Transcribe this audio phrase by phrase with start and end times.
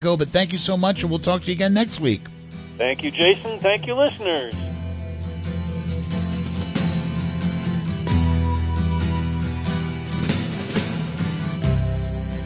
[0.00, 0.16] go.
[0.16, 2.22] But thank you so much, and we'll talk to you again next week.
[2.76, 3.58] Thank you, Jason.
[3.58, 4.54] Thank you, listeners.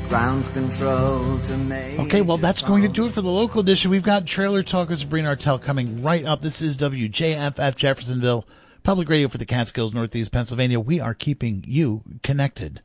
[0.08, 1.98] ground control to make.
[1.98, 3.90] Okay, well, that's going to do it for the local edition.
[3.90, 6.42] We've got Trailer Talk with Sabrina Artel coming right up.
[6.42, 8.46] This is WJFF Jeffersonville,
[8.82, 10.78] public radio for the Catskills, Northeast Pennsylvania.
[10.78, 12.82] We are keeping you connected.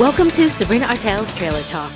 [0.00, 1.92] Welcome to Sabrina Artel's Trailer Talk.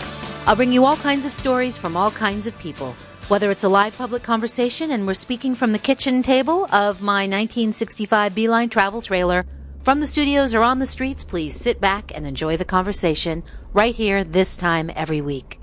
[0.46, 2.92] I'll bring you all kinds of stories from all kinds of people.
[3.28, 7.23] Whether it's a live public conversation and we're speaking from the kitchen table of my
[7.23, 9.46] 1965 Beeline travel trailer,
[9.80, 13.42] from the studios or on the streets, please sit back and enjoy the conversation
[13.73, 15.59] right here this time every week.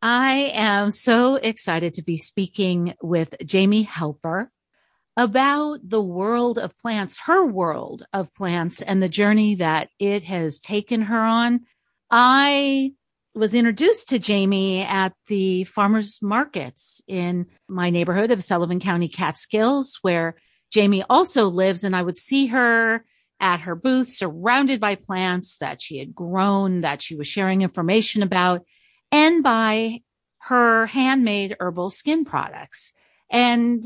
[0.00, 4.50] I am so excited to be speaking with Jamie Helper
[5.16, 10.58] about the world of plants, her world of plants and the journey that it has
[10.58, 11.60] taken her on.
[12.10, 12.92] I
[13.34, 19.98] was introduced to Jamie at the farmers markets in my neighborhood of Sullivan County Catskills,
[20.02, 20.36] where
[20.70, 21.84] Jamie also lives.
[21.84, 23.04] And I would see her
[23.40, 28.22] at her booth surrounded by plants that she had grown, that she was sharing information
[28.22, 28.62] about,
[29.10, 30.00] and by
[30.38, 32.92] her handmade herbal skin products.
[33.30, 33.84] And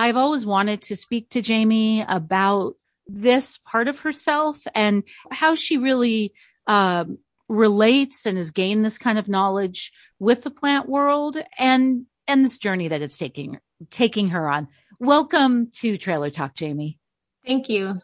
[0.00, 5.76] I've always wanted to speak to Jamie about this part of herself and how she
[5.76, 6.32] really
[6.66, 7.18] um,
[7.50, 12.56] relates and has gained this kind of knowledge with the plant world and and this
[12.56, 13.58] journey that it's taking
[13.90, 14.68] taking her on.
[15.00, 16.98] Welcome to Trailer Talk, Jamie.
[17.46, 18.00] Thank you.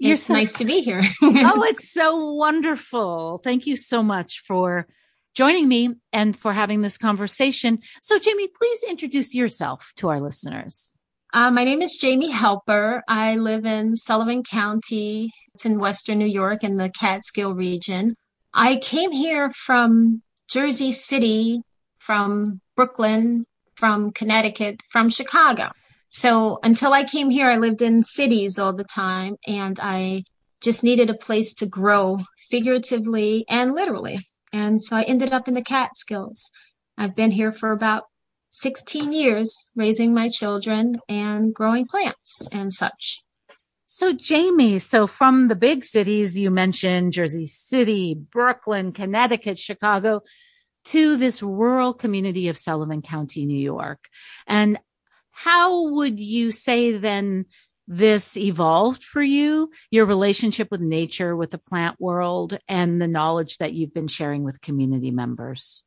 [0.00, 1.00] You're it's so, nice to be here.
[1.22, 3.38] oh, it's so wonderful.
[3.44, 4.88] Thank you so much for
[5.36, 7.78] joining me and for having this conversation.
[8.02, 10.92] So, Jamie, please introduce yourself to our listeners.
[11.32, 13.04] Uh, my name is Jamie Helper.
[13.06, 15.30] I live in Sullivan County.
[15.54, 18.16] It's in Western New York in the Catskill region.
[18.52, 21.62] I came here from Jersey City,
[21.98, 23.44] from Brooklyn,
[23.76, 25.70] from Connecticut, from Chicago.
[26.08, 30.24] So until I came here, I lived in cities all the time and I
[30.60, 32.18] just needed a place to grow
[32.50, 34.18] figuratively and literally.
[34.52, 36.50] And so I ended up in the Catskills.
[36.98, 38.09] I've been here for about
[38.50, 43.22] 16 years, raising my children and growing plants and such.
[43.86, 50.22] So Jamie, so from the big cities you mentioned, Jersey City, Brooklyn, Connecticut, Chicago,
[50.86, 54.08] to this rural community of Sullivan County, New York.
[54.46, 54.78] And
[55.30, 57.46] how would you say then
[57.88, 63.58] this evolved for you, your relationship with nature, with the plant world, and the knowledge
[63.58, 65.82] that you've been sharing with community members?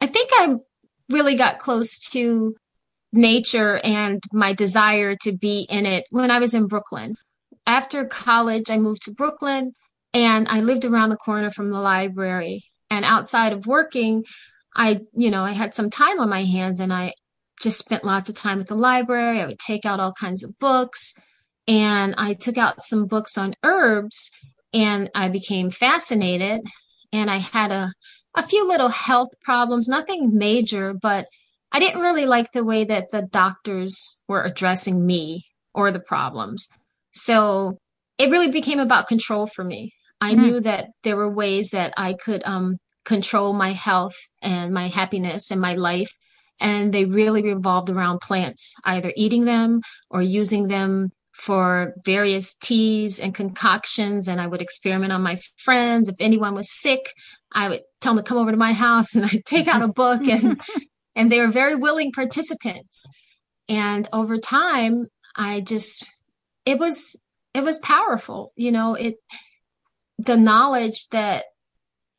[0.00, 0.56] I think I
[1.08, 2.54] really got close to
[3.12, 7.14] nature and my desire to be in it when I was in Brooklyn.
[7.66, 9.72] After college, I moved to Brooklyn
[10.12, 12.62] and I lived around the corner from the library.
[12.90, 14.24] And outside of working,
[14.76, 17.12] I, you know, I had some time on my hands and I
[17.62, 19.40] just spent lots of time at the library.
[19.40, 21.14] I would take out all kinds of books
[21.66, 24.30] and I took out some books on herbs
[24.72, 26.60] and I became fascinated
[27.12, 27.92] and I had a,
[28.34, 31.26] a few little health problems, nothing major, but
[31.72, 36.68] I didn't really like the way that the doctors were addressing me or the problems.
[37.12, 37.78] So
[38.18, 39.92] it really became about control for me.
[40.20, 40.38] I mm.
[40.38, 45.50] knew that there were ways that I could um, control my health and my happiness
[45.50, 46.12] and my life.
[46.60, 49.80] And they really revolved around plants, either eating them
[50.10, 54.28] or using them for various teas and concoctions.
[54.28, 56.08] And I would experiment on my friends.
[56.08, 57.12] If anyone was sick,
[57.52, 59.88] I would tell them to come over to my house and I'd take out a
[59.88, 60.60] book and
[61.16, 63.06] and they were very willing participants.
[63.68, 65.06] And over time,
[65.36, 66.04] I just,
[66.66, 67.20] it was,
[67.54, 68.52] it was powerful.
[68.56, 69.16] You know, it,
[70.18, 71.44] the knowledge that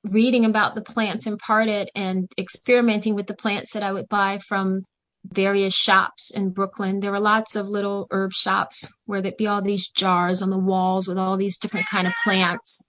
[0.03, 4.83] reading about the plants imparted and experimenting with the plants that I would buy from
[5.31, 6.99] various shops in Brooklyn.
[6.99, 10.57] There were lots of little herb shops where there'd be all these jars on the
[10.57, 12.83] walls with all these different kind of plants.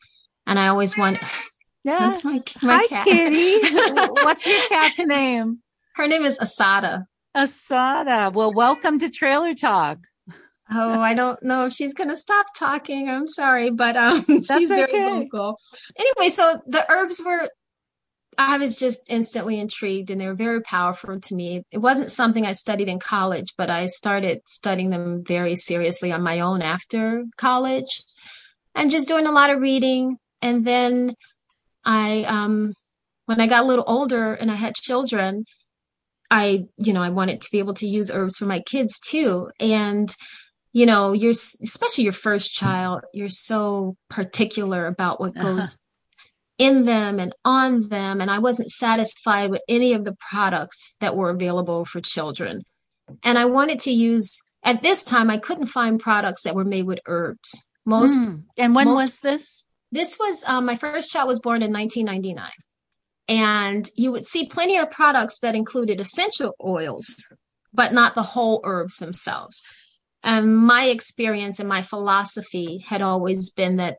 [0.46, 1.18] And I always want.
[1.84, 1.98] yeah.
[1.98, 3.04] That's my, my Hi, cat.
[3.06, 3.60] Kitty.
[4.22, 5.60] What's your cat's name?
[5.94, 7.04] Her name is Asada.
[7.36, 8.32] Asada.
[8.32, 9.98] Well, welcome to Trailer Talk.
[10.70, 13.08] Oh, I don't know if she's going to stop talking.
[13.08, 15.56] I'm sorry, but um, she's very vocal.
[15.96, 17.48] Anyway, so the herbs were,
[18.38, 21.62] I was just instantly intrigued and they were very powerful to me.
[21.70, 26.22] It wasn't something I studied in college, but I started studying them very seriously on
[26.22, 28.02] my own after college
[28.74, 30.18] and just doing a lot of reading.
[30.42, 31.14] And then
[31.84, 32.74] I, um,
[33.24, 35.44] when I got a little older and I had children,
[36.30, 39.48] I, you know, I wanted to be able to use herbs for my kids too.
[39.60, 40.14] And,
[40.72, 45.54] you know, you're especially your first child, you're so particular about what uh-huh.
[45.54, 45.82] goes uh-huh.
[46.58, 48.20] In them and on them.
[48.20, 52.62] And I wasn't satisfied with any of the products that were available for children.
[53.22, 56.86] And I wanted to use, at this time, I couldn't find products that were made
[56.86, 57.68] with herbs.
[57.84, 58.18] Most.
[58.18, 58.42] Mm.
[58.58, 59.64] And when most, was this?
[59.92, 62.50] This was, um, my first child was born in 1999.
[63.28, 67.26] And you would see plenty of products that included essential oils,
[67.72, 69.62] but not the whole herbs themselves.
[70.22, 73.98] And my experience and my philosophy had always been that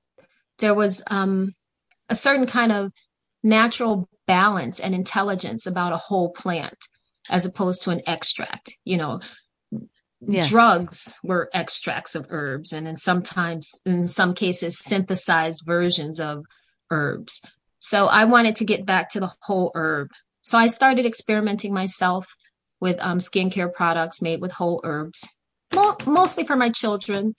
[0.59, 1.53] there was um,
[2.09, 2.91] a certain kind of
[3.43, 6.77] natural balance and intelligence about a whole plant
[7.29, 8.77] as opposed to an extract.
[8.83, 9.19] You know,
[10.21, 10.49] yes.
[10.49, 16.43] drugs were extracts of herbs and in sometimes in some cases synthesized versions of
[16.91, 17.41] herbs.
[17.79, 20.09] So I wanted to get back to the whole herb.
[20.41, 22.27] So I started experimenting myself
[22.79, 25.27] with um, skincare products made with whole herbs
[25.75, 27.33] mo- mostly for my children.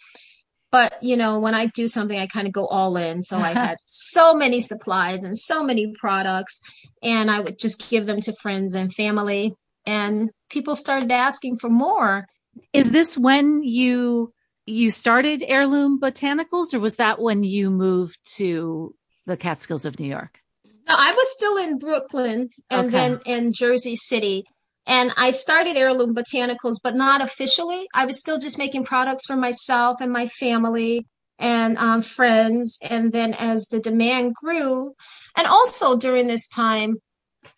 [0.71, 3.23] But, you know, when I do something, I kind of go all in.
[3.23, 6.61] So I had so many supplies and so many products,
[7.03, 9.53] and I would just give them to friends and family.
[9.87, 12.27] And people started asking for more.
[12.73, 14.33] Is this when you
[14.67, 18.95] you started Heirloom Botanicals, or was that when you moved to
[19.27, 20.41] the Catskills of New York?
[20.87, 22.91] No, I was still in Brooklyn and okay.
[22.91, 24.45] then in Jersey City.
[24.89, 27.87] And I started Heirloom Botanicals, but not officially.
[27.93, 31.07] I was still just making products for myself and my family
[31.39, 32.79] and um, friends.
[32.81, 34.95] And then as the demand grew,
[35.37, 36.95] and also during this time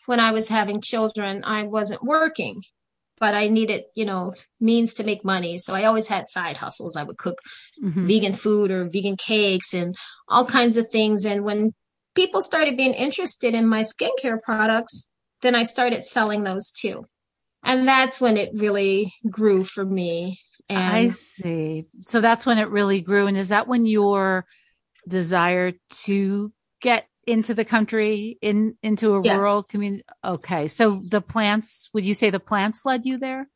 [0.07, 2.63] when I was having children, I wasn't working,
[3.21, 5.59] but I needed, you know, means to make money.
[5.59, 6.97] So I always had side hustles.
[6.97, 7.39] I would cook
[7.81, 8.09] mm-hmm.
[8.09, 9.95] vegan food or vegan cakes and
[10.27, 11.25] all kinds of things.
[11.25, 11.75] And when
[12.17, 15.09] people started being interested in my skincare products,
[15.43, 17.05] then I started selling those too
[17.63, 20.39] and that's when it really grew for me.
[20.69, 21.87] And I see.
[22.01, 23.27] So that's when it really grew.
[23.27, 24.47] And is that when your
[25.09, 25.73] desire
[26.05, 29.37] to get into the country in into a yes.
[29.37, 30.05] rural community?
[30.25, 30.69] Okay.
[30.69, 33.49] So the plants, would you say the plants led you there?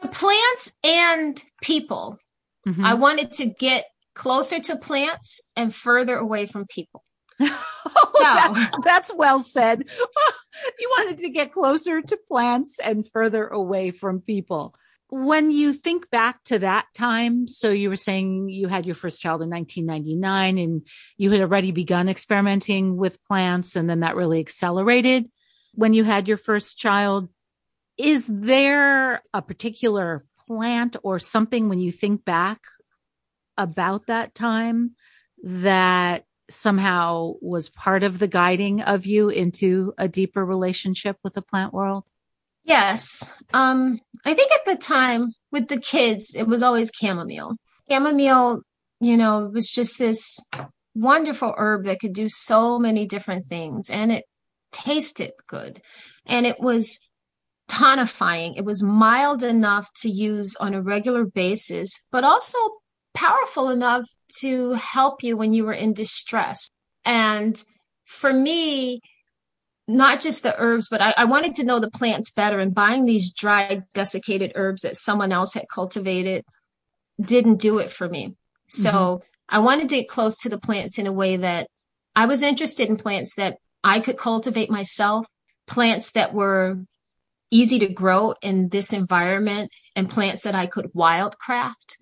[0.00, 2.18] The plants and people.
[2.66, 2.84] Mm-hmm.
[2.84, 3.84] I wanted to get
[4.14, 7.02] closer to plants and further away from people.
[7.40, 9.84] oh, that's, that's well said.
[10.78, 14.74] you wanted to get closer to plants and further away from people.
[15.10, 19.20] When you think back to that time, so you were saying you had your first
[19.20, 20.86] child in 1999 and
[21.16, 25.28] you had already begun experimenting with plants and then that really accelerated
[25.74, 27.28] when you had your first child.
[27.96, 32.60] Is there a particular plant or something when you think back
[33.56, 34.92] about that time
[35.42, 41.42] that somehow was part of the guiding of you into a deeper relationship with the
[41.42, 42.04] plant world?
[42.64, 43.32] Yes.
[43.52, 47.56] Um, I think at the time with the kids, it was always chamomile.
[47.88, 48.62] Chamomile,
[49.00, 50.38] you know, was just this
[50.94, 54.24] wonderful herb that could do so many different things and it
[54.72, 55.80] tasted good
[56.26, 57.00] and it was
[57.68, 58.54] tonifying.
[58.56, 62.58] It was mild enough to use on a regular basis, but also
[63.14, 64.08] powerful enough
[64.40, 66.68] to help you when you were in distress.
[67.04, 67.62] And
[68.04, 69.00] for me,
[69.86, 72.58] not just the herbs, but I, I, wanted to know the plants better.
[72.58, 76.44] And buying these dried, desiccated herbs that someone else had cultivated
[77.20, 78.34] didn't do it for me.
[78.68, 79.24] So mm-hmm.
[79.48, 81.68] I wanted to get close to the plants in a way that
[82.16, 85.26] I was interested in plants that I could cultivate myself,
[85.66, 86.78] plants that were
[87.50, 91.96] easy to grow in this environment, and plants that I could wildcraft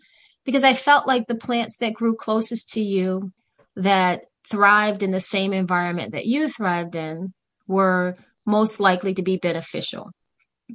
[0.44, 3.32] because I felt like the plants that grew closest to you
[3.76, 7.32] that thrived in the same environment that you thrived in
[7.66, 10.10] were most likely to be beneficial.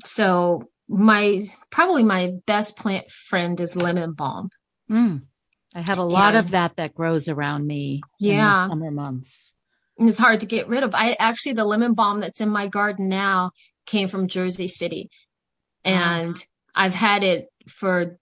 [0.03, 4.49] So my probably my best plant friend is lemon balm.
[4.89, 5.23] Mm.
[5.75, 8.33] I have a lot and, of that that grows around me yeah.
[8.33, 9.53] in the summer months.
[9.99, 10.95] And it's hard to get rid of.
[10.95, 13.51] I actually the lemon balm that's in my garden now
[13.85, 15.09] came from Jersey City.
[15.83, 16.35] And
[16.73, 18.17] I've had it for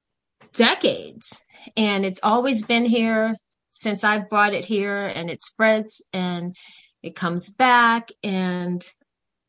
[0.56, 1.44] decades
[1.78, 3.34] and it's always been here
[3.72, 6.56] since I've brought it here and it spreads and
[7.04, 8.82] it comes back and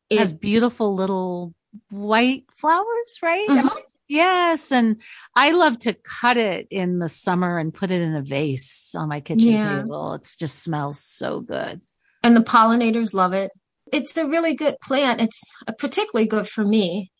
[0.09, 1.53] it has beautiful little
[1.89, 3.47] white flowers, right?
[3.47, 3.77] Mm-hmm.
[4.07, 4.71] Yes.
[4.71, 5.01] And
[5.35, 9.09] I love to cut it in the summer and put it in a vase on
[9.09, 9.81] my kitchen yeah.
[9.81, 10.13] table.
[10.13, 11.81] It just smells so good.
[12.23, 13.51] And the pollinators love it.
[13.91, 15.21] It's a really good plant.
[15.21, 17.11] It's particularly good for me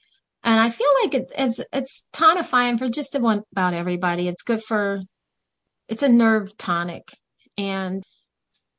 [0.47, 4.29] and I feel like it, it's it's tonifying for just about everybody.
[4.29, 4.99] It's good for
[5.89, 7.03] it's a nerve tonic,
[7.57, 8.01] and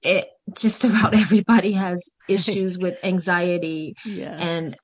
[0.02, 4.40] it just about everybody has issues with anxiety yes.
[4.40, 4.74] and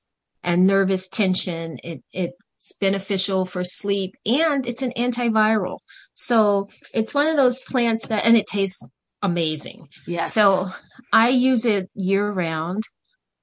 [0.43, 1.79] and nervous tension.
[1.83, 2.37] It it's
[2.79, 5.79] beneficial for sleep and it's an antiviral.
[6.13, 8.87] So it's one of those plants that, and it tastes
[9.21, 9.87] amazing.
[10.05, 10.33] Yes.
[10.33, 10.65] So
[11.11, 12.83] I use it year round,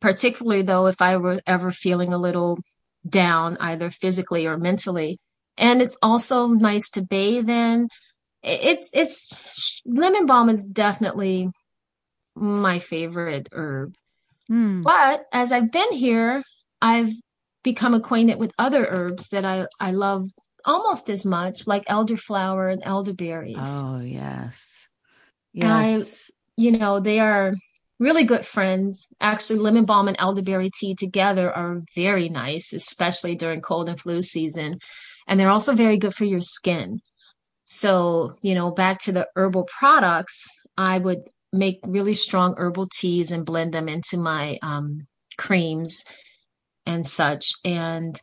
[0.01, 2.59] particularly though if I were ever feeling a little
[3.09, 5.19] down, either physically or mentally.
[5.57, 7.89] And it's also nice to bathe in.
[8.43, 11.51] It's, it's, lemon balm is definitely
[12.35, 13.95] my favorite herb.
[14.51, 14.83] Mm.
[14.83, 16.43] But as I've been here,
[16.81, 17.13] I've
[17.63, 20.27] become acquainted with other herbs that I, I love
[20.65, 23.57] almost as much, like elderflower and elderberries.
[23.59, 24.89] Oh, yes.
[25.53, 26.31] Yes.
[26.31, 27.55] I, you know, they are
[28.03, 29.07] really good friends.
[29.21, 34.21] Actually, lemon balm and elderberry tea together are very nice, especially during cold and flu
[34.23, 34.79] season.
[35.29, 36.99] And they're also very good for your skin.
[37.65, 40.45] So, you know, back to the herbal products,
[40.77, 41.21] I would
[41.53, 45.07] make really strong herbal teas and blend them into my um,
[45.39, 46.03] creams
[46.85, 47.53] and such.
[47.65, 48.21] And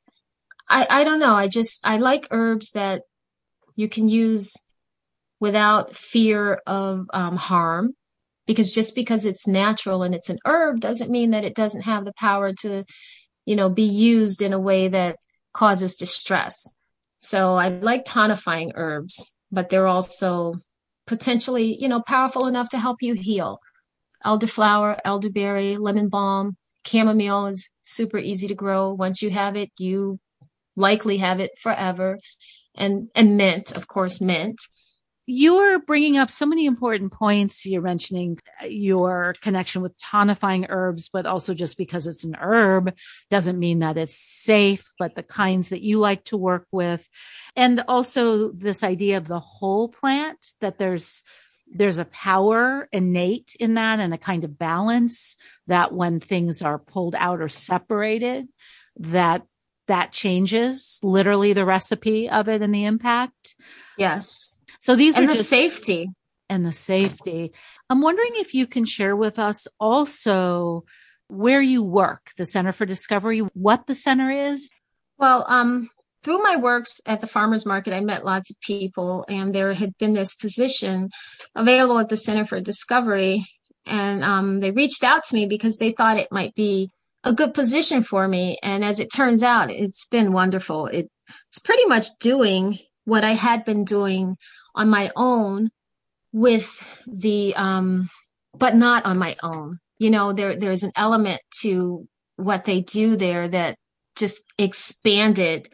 [0.69, 1.35] I, I don't know.
[1.35, 3.03] I just, I like herbs that
[3.77, 4.53] you can use
[5.39, 7.93] without fear of um, harm
[8.49, 12.03] because just because it's natural and it's an herb doesn't mean that it doesn't have
[12.03, 12.83] the power to,
[13.45, 15.17] you know, be used in a way that
[15.53, 16.75] causes distress.
[17.19, 20.55] So I like tonifying herbs, but they're also
[21.05, 23.59] potentially, you know, powerful enough to help you heal.
[24.25, 28.91] Elderflower, elderberry, lemon balm, chamomile is super easy to grow.
[28.91, 30.19] Once you have it, you
[30.75, 32.17] likely have it forever.
[32.73, 34.59] And and mint, of course, mint
[35.31, 37.63] you're bringing up so many important points.
[37.63, 42.95] You're mentioning your connection with tonifying herbs, but also just because it's an herb
[43.29, 47.07] doesn't mean that it's safe, but the kinds that you like to work with.
[47.55, 51.21] And also this idea of the whole plant that there's
[51.71, 55.35] there's a power innate in that and a kind of balance
[55.67, 58.47] that when things are pulled out or separated,
[58.95, 59.45] that
[59.85, 63.55] that changes literally the recipe of it and the impact.
[63.95, 64.58] Yes.
[64.79, 66.09] So these and are the just, safety
[66.49, 67.51] and the safety.
[67.89, 70.85] I'm wondering if you can share with us also
[71.27, 74.69] where you work, the Center for Discovery, what the center is.
[75.19, 75.89] Well, um,
[76.23, 79.97] through my works at the farmers market, I met lots of people, and there had
[79.97, 81.09] been this position
[81.55, 83.45] available at the Center for Discovery,
[83.85, 86.89] and um, they reached out to me because they thought it might be
[87.23, 88.57] a good position for me.
[88.63, 90.87] And as it turns out, it's been wonderful.
[90.87, 91.09] It,
[91.49, 94.37] it's pretty much doing what I had been doing
[94.79, 95.69] on my own
[96.33, 96.67] with
[97.05, 98.07] the um
[98.57, 102.07] but not on my own you know there there's an element to
[102.37, 103.75] what they do there that
[104.15, 105.67] just expanded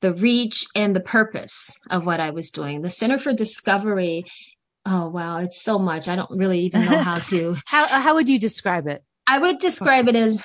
[0.00, 2.82] the reach and the purpose of what I was doing.
[2.82, 4.24] The Center for Discovery,
[4.84, 6.08] oh wow, it's so much.
[6.08, 9.02] I don't really even know how to how how would you describe it?
[9.26, 10.42] I would describe it as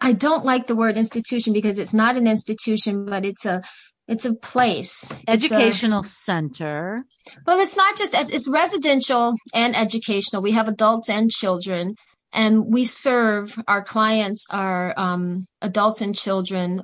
[0.00, 3.62] I don't like the word institution because it's not an institution, but it's a
[4.10, 5.14] it's a place.
[5.28, 7.04] Educational a, center.
[7.46, 10.42] Well, it's not just as it's residential and educational.
[10.42, 11.94] We have adults and children,
[12.32, 16.82] and we serve our clients are um, adults and children,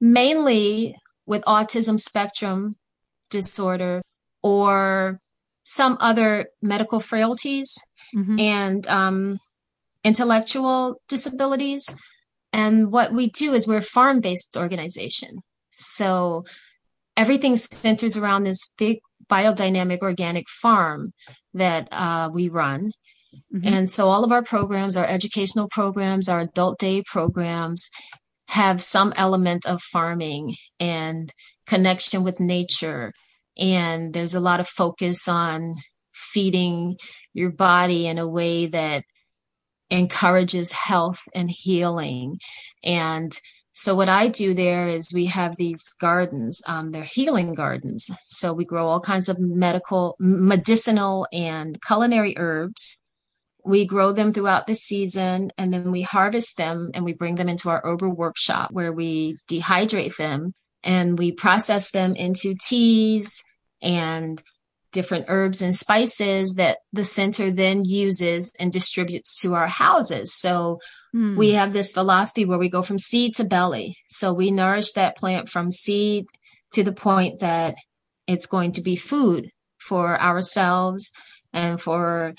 [0.00, 2.74] mainly with autism spectrum
[3.30, 4.02] disorder
[4.42, 5.20] or
[5.62, 7.72] some other medical frailties
[8.14, 8.38] mm-hmm.
[8.40, 9.38] and um,
[10.02, 11.94] intellectual disabilities.
[12.52, 15.30] And what we do is we're a farm based organization.
[15.74, 16.44] So
[17.16, 21.10] everything centers around this big biodynamic organic farm
[21.54, 22.90] that uh, we run.
[23.52, 23.66] Mm-hmm.
[23.66, 27.90] And so all of our programs, our educational programs, our adult day programs
[28.48, 31.32] have some element of farming and
[31.66, 33.12] connection with nature.
[33.56, 35.74] And there's a lot of focus on
[36.12, 36.96] feeding
[37.32, 39.02] your body in a way that
[39.90, 42.38] encourages health and healing.
[42.82, 43.32] And
[43.74, 46.62] so what I do there is we have these gardens.
[46.66, 48.08] Um, they're healing gardens.
[48.22, 53.02] So we grow all kinds of medical, medicinal, and culinary herbs.
[53.64, 57.48] We grow them throughout the season, and then we harvest them and we bring them
[57.48, 60.54] into our herbal workshop where we dehydrate them
[60.84, 63.42] and we process them into teas
[63.82, 64.40] and
[64.94, 70.32] different herbs and spices that the center then uses and distributes to our houses.
[70.34, 70.78] So
[71.14, 71.36] mm.
[71.36, 73.94] we have this philosophy where we go from seed to belly.
[74.06, 76.26] So we nourish that plant from seed
[76.72, 77.74] to the point that
[78.26, 81.12] it's going to be food for ourselves
[81.52, 82.34] and for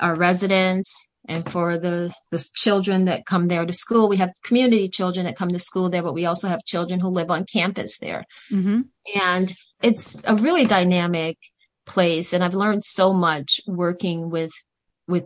[0.00, 4.08] our residents and for the the children that come there to school.
[4.08, 7.08] We have community children that come to school there, but we also have children who
[7.08, 8.24] live on campus there.
[8.50, 8.80] Mm-hmm.
[9.20, 9.52] And
[9.82, 11.36] it's a really dynamic
[11.88, 14.52] place and i've learned so much working with
[15.08, 15.24] with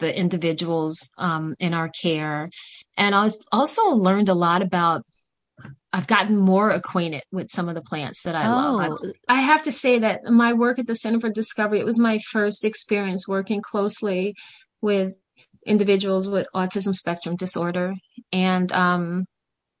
[0.00, 2.46] the individuals um, in our care
[2.96, 5.02] and i was also learned a lot about
[5.92, 8.72] I've gotten more acquainted with some of the plants that I oh.
[8.72, 8.98] love.
[9.28, 12.00] I, I, have to say that my work at the Center for Discovery, it was
[12.00, 14.34] my first experience working closely
[14.82, 15.14] with
[15.64, 17.94] individuals with autism spectrum disorder
[18.32, 19.24] and um,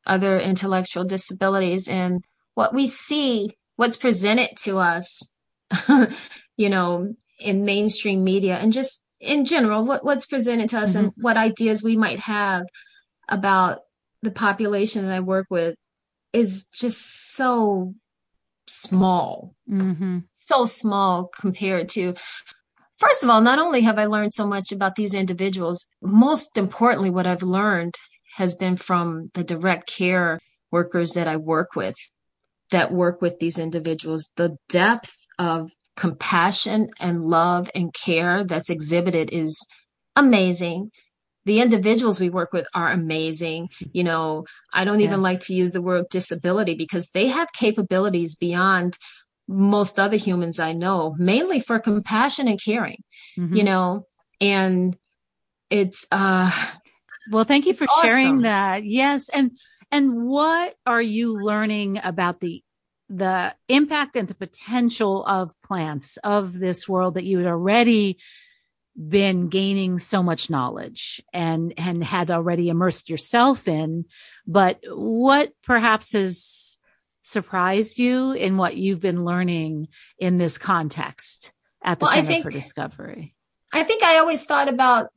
[0.06, 1.88] other intellectual disabilities.
[1.88, 2.24] And
[2.54, 5.33] what we see, what's presented to us,
[6.56, 11.06] you know, in mainstream media and just in general, what, what's presented to us mm-hmm.
[11.06, 12.66] and what ideas we might have
[13.28, 13.80] about
[14.22, 15.74] the population that I work with
[16.32, 17.94] is just so
[18.66, 20.20] small, mm-hmm.
[20.36, 22.14] so small compared to.
[22.98, 27.10] First of all, not only have I learned so much about these individuals, most importantly,
[27.10, 27.94] what I've learned
[28.36, 30.38] has been from the direct care
[30.70, 31.96] workers that I work with,
[32.70, 34.30] that work with these individuals.
[34.36, 39.64] The depth of compassion and love and care that's exhibited is
[40.16, 40.90] amazing
[41.44, 43.68] the individuals we work with are amazing.
[43.92, 48.36] You know, I don't even like to use the word disability because they have capabilities
[48.36, 48.98] beyond
[49.46, 53.02] most other humans I know, mainly for compassion and caring,
[53.38, 53.54] mm-hmm.
[53.54, 54.06] you know,
[54.40, 54.96] and
[55.68, 56.50] it's, uh,
[57.30, 58.08] well, thank you for awesome.
[58.08, 58.84] sharing that.
[58.84, 59.28] Yes.
[59.28, 59.50] And,
[59.90, 62.63] and what are you learning about the,
[63.16, 68.18] the impact and the potential of plants of this world that you had already
[68.96, 74.04] been gaining so much knowledge and and had already immersed yourself in
[74.46, 76.76] but what perhaps has
[77.22, 81.52] surprised you in what you've been learning in this context
[81.82, 83.34] at the well, center think, for discovery
[83.72, 85.08] i think i always thought about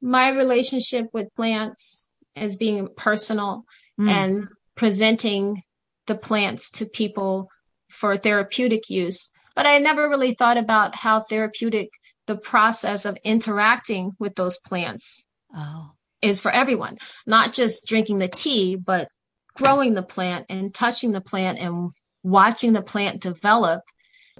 [0.00, 3.64] my relationship with plants as being personal
[3.98, 4.08] mm.
[4.08, 5.60] and presenting
[6.06, 7.48] the plants to people
[7.88, 11.90] for therapeutic use but i never really thought about how therapeutic
[12.26, 15.90] the process of interacting with those plants oh.
[16.22, 19.08] is for everyone, not just drinking the tea, but
[19.54, 21.90] growing the plant and touching the plant and
[22.22, 23.82] watching the plant develop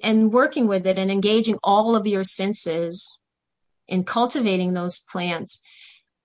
[0.02, 3.20] and working with it and engaging all of your senses
[3.88, 5.62] in cultivating those plants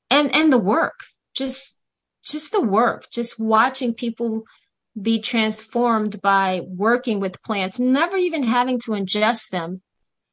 [0.10, 1.00] and and the work
[1.36, 1.80] just
[2.26, 4.44] just the work just watching people
[5.00, 9.82] be transformed by working with plants never even having to ingest them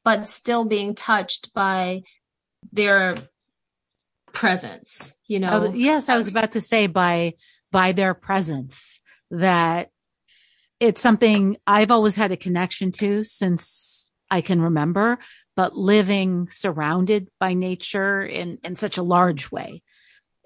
[0.03, 2.01] but still being touched by
[2.71, 3.17] their
[4.33, 5.65] presence, you know?
[5.65, 7.33] Oh, yes, I was about to say by,
[7.71, 8.99] by their presence
[9.31, 9.89] that
[10.79, 15.19] it's something I've always had a connection to since I can remember,
[15.55, 19.81] but living surrounded by nature in, in such a large way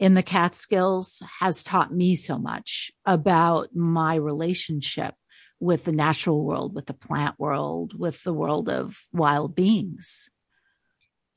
[0.04, 5.16] in the Catskills has taught me so much about my relationship
[5.62, 10.30] with the natural world, with the plant world, with the world of wild beings.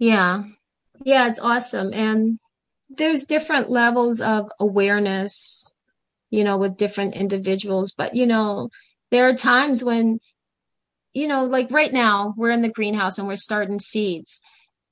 [0.01, 0.43] Yeah.
[1.05, 1.95] Yeah, it's awesome.
[1.95, 2.41] And
[2.91, 5.73] there's different levels of awareness,
[6.31, 7.93] you know, with different individuals.
[7.97, 8.71] But, you know,
[9.13, 10.19] there are times when,
[11.13, 14.41] you know, like right now, we're in the greenhouse and we're starting seeds.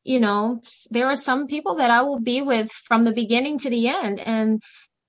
[0.04, 3.70] You know, there are some people that I will be with from the beginning to
[3.70, 4.20] the end.
[4.20, 4.62] And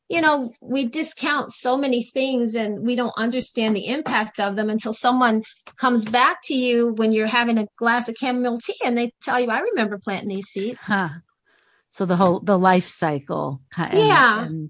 [0.10, 4.70] you know, we discount so many things and we don't understand the impact of them
[4.70, 5.44] until someone
[5.78, 9.40] comes back to you when you're having a glass of chamomile tea and they tell
[9.40, 10.86] you, I remember planting these seeds.
[10.86, 11.10] Huh.
[11.90, 13.62] So the whole, the life cycle.
[13.76, 14.46] And, yeah.
[14.46, 14.70] And,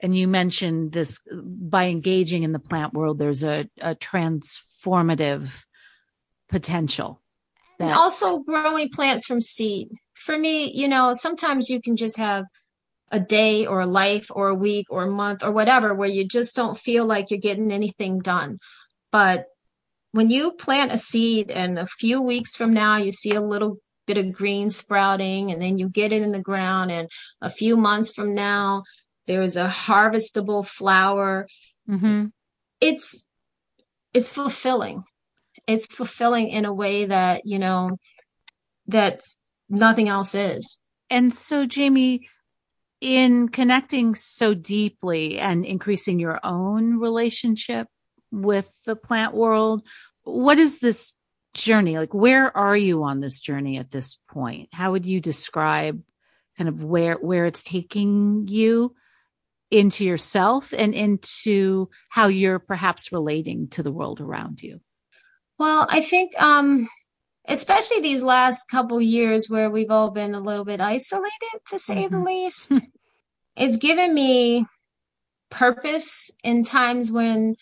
[0.00, 5.64] and you mentioned this by engaging in the plant world, there's a, a transformative
[6.50, 7.22] potential.
[7.78, 9.88] That- and also growing plants from seed.
[10.14, 12.44] For me, you know, sometimes you can just have
[13.10, 16.26] a day or a life or a week or a month or whatever where you
[16.26, 18.58] just don't feel like you're getting anything done.
[19.12, 19.46] But
[20.14, 23.78] when you plant a seed and a few weeks from now you see a little
[24.06, 27.08] bit of green sprouting and then you get it in the ground and
[27.40, 28.84] a few months from now
[29.26, 31.48] there's a harvestable flower
[31.88, 32.26] mm-hmm.
[32.80, 33.24] it's
[34.12, 35.02] it's fulfilling
[35.66, 37.90] it's fulfilling in a way that you know
[38.86, 39.20] that
[39.68, 40.78] nothing else is
[41.10, 42.28] and so jamie
[43.04, 47.86] in connecting so deeply and increasing your own relationship
[48.32, 49.86] with the plant world,
[50.22, 51.14] what is this
[51.52, 51.98] journey?
[51.98, 54.70] Like, where are you on this journey at this point?
[54.72, 56.02] How would you describe
[56.56, 58.94] kind of where, where it's taking you
[59.70, 64.80] into yourself and into how you're perhaps relating to the world around you?
[65.58, 66.88] Well, I think, um,
[67.46, 72.04] especially these last couple years where we've all been a little bit isolated to say
[72.04, 72.14] mm-hmm.
[72.14, 72.72] the least
[73.56, 74.64] it's given me
[75.50, 77.54] purpose in times when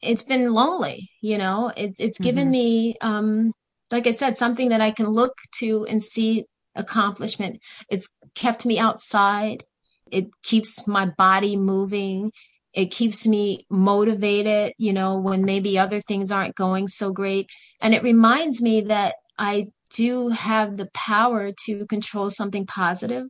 [0.00, 2.52] it's been lonely you know it, it's given mm-hmm.
[2.52, 3.52] me um
[3.90, 8.78] like i said something that i can look to and see accomplishment it's kept me
[8.78, 9.64] outside
[10.10, 12.30] it keeps my body moving
[12.72, 17.50] It keeps me motivated, you know, when maybe other things aren't going so great.
[17.82, 23.26] And it reminds me that I do have the power to control something positive.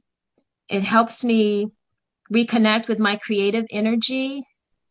[0.68, 1.68] It helps me
[2.32, 4.42] reconnect with my creative energy,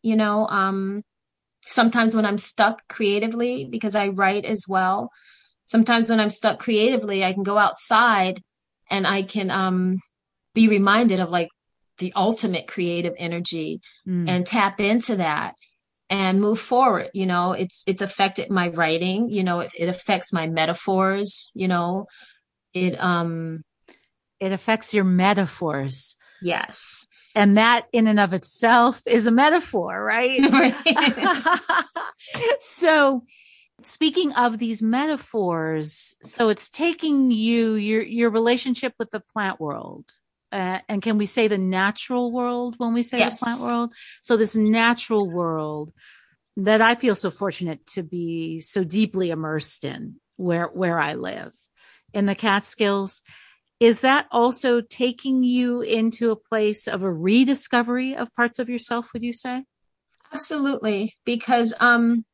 [0.02, 1.02] you know, um,
[1.66, 5.10] sometimes when I'm stuck creatively, because I write as well,
[5.66, 8.40] sometimes when I'm stuck creatively, I can go outside
[8.90, 9.98] and I can um,
[10.54, 11.48] be reminded of like
[12.02, 14.28] the ultimate creative energy mm.
[14.28, 15.54] and tap into that
[16.10, 20.32] and move forward you know it's it's affected my writing you know it, it affects
[20.32, 22.04] my metaphors you know
[22.74, 23.62] it um
[24.40, 30.40] it affects your metaphors yes and that in and of itself is a metaphor right,
[30.50, 31.86] right.
[32.60, 33.22] so
[33.84, 40.04] speaking of these metaphors so it's taking you your your relationship with the plant world
[40.52, 43.40] uh, and can we say the natural world when we say yes.
[43.40, 43.92] the plant world?
[44.22, 45.92] So this natural world
[46.56, 51.54] that I feel so fortunate to be so deeply immersed in where, where I live
[52.12, 53.22] in the Catskills.
[53.80, 59.08] Is that also taking you into a place of a rediscovery of parts of yourself,
[59.12, 59.64] would you say?
[60.32, 61.14] Absolutely.
[61.24, 62.24] Because, um,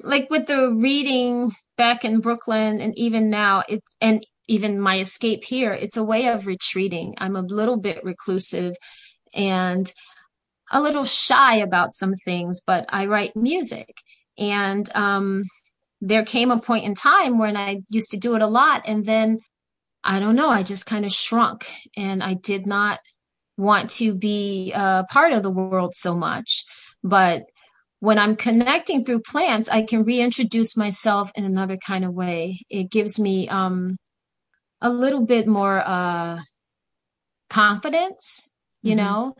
[0.00, 5.44] like with the reading back in Brooklyn and even now, it's, and even my escape
[5.44, 7.14] here, it's a way of retreating.
[7.16, 8.76] I'm a little bit reclusive
[9.32, 9.90] and
[10.70, 13.96] a little shy about some things, but I write music.
[14.38, 15.44] And um,
[16.02, 18.82] there came a point in time when I used to do it a lot.
[18.86, 19.38] And then
[20.04, 23.00] I don't know, I just kind of shrunk and I did not
[23.56, 26.64] want to be a part of the world so much.
[27.02, 27.44] But
[28.00, 32.58] when I'm connecting through plants, I can reintroduce myself in another kind of way.
[32.68, 33.96] It gives me um,
[34.82, 36.38] a little bit more uh,
[37.48, 38.50] confidence,
[38.82, 39.04] you mm-hmm.
[39.04, 39.34] know,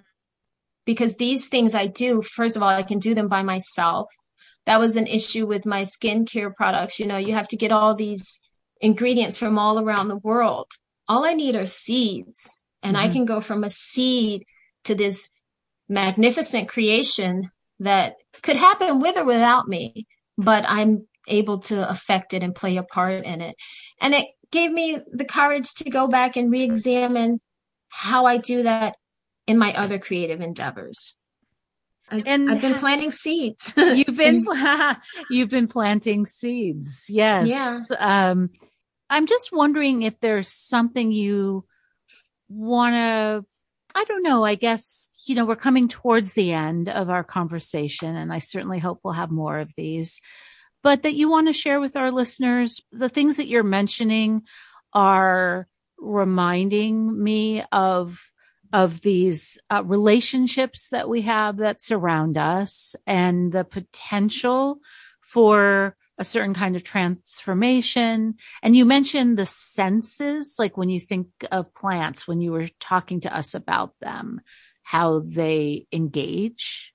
[0.87, 4.09] because these things I do, first of all, I can do them by myself.
[4.65, 7.01] That was an issue with my skincare products.
[7.01, 8.41] You know, you have to get all these
[8.81, 10.69] ingredients from all around the world.
[11.09, 13.07] All I need are seeds, and mm-hmm.
[13.07, 14.45] I can go from a seed
[14.85, 15.29] to this
[15.89, 17.43] magnificent creation
[17.81, 20.07] that could happen with or without me,
[20.39, 23.57] but I'm able to affect it and play a part in it.
[24.01, 27.41] And it gave me the courage to go back and re-examine
[27.89, 28.97] how I do that
[29.47, 31.17] in my other creative endeavors.
[32.11, 33.75] I, and I've been planting seeds.
[33.77, 34.47] you've been
[35.31, 37.07] you've been planting seeds.
[37.09, 37.49] Yes.
[37.49, 37.81] Yeah.
[37.99, 38.51] Um,
[39.09, 41.65] I'm just wondering if there's something you
[42.49, 43.45] want to.
[43.95, 44.45] I don't know.
[44.45, 48.79] I guess you know we're coming towards the end of our conversation, and I certainly
[48.79, 50.21] hope we'll have more of these
[50.83, 52.81] but that you want to share with our listeners.
[52.93, 54.43] The things that you're mentioning
[54.93, 55.67] are
[55.99, 58.33] reminding me of
[58.73, 64.79] of these uh, relationships that we have that surround us and the potential
[65.21, 68.35] for a certain kind of transformation.
[68.63, 73.21] And you mentioned the senses, like when you think of plants, when you were talking
[73.21, 74.41] to us about them,
[74.83, 76.92] how they engage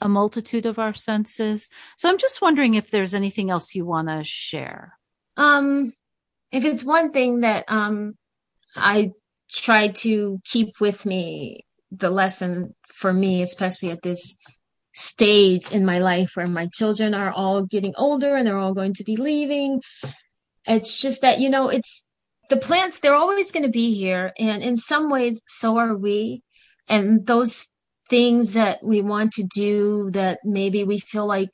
[0.00, 1.68] a multitude of our senses.
[1.96, 4.98] So I'm just wondering if there's anything else you want to share.
[5.36, 5.92] Um,
[6.52, 8.14] if it's one thing that um,
[8.74, 9.12] I
[9.50, 14.36] try to keep with me, the lesson for me, especially at this
[14.94, 18.94] stage in my life where my children are all getting older and they're all going
[18.94, 19.80] to be leaving.
[20.66, 22.06] It's just that, you know, it's
[22.48, 24.32] the plants, they're always going to be here.
[24.38, 26.42] And in some ways, so are we.
[26.88, 27.66] And those
[28.08, 31.50] things that we want to do that maybe we feel like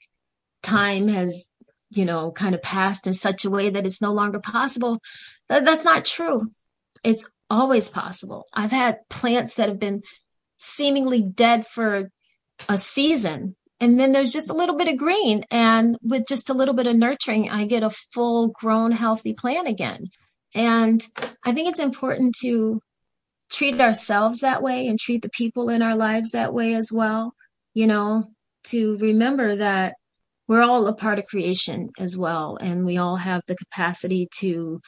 [0.62, 1.48] time has
[1.90, 4.98] you know kind of passed in such a way that it's no longer possible.
[5.48, 6.42] That, that's not true.
[7.04, 8.46] It's always possible.
[8.52, 10.02] I've had plants that have been
[10.58, 12.08] seemingly dead for
[12.68, 16.54] a season and then there's just a little bit of green and with just a
[16.54, 20.08] little bit of nurturing i get a full grown healthy plant again.
[20.54, 21.04] And
[21.44, 22.80] i think it's important to
[23.52, 27.34] treat ourselves that way and treat the people in our lives that way as well.
[27.74, 28.24] You know,
[28.64, 29.94] to remember that
[30.48, 34.80] we're all a part of creation as well, and we all have the capacity to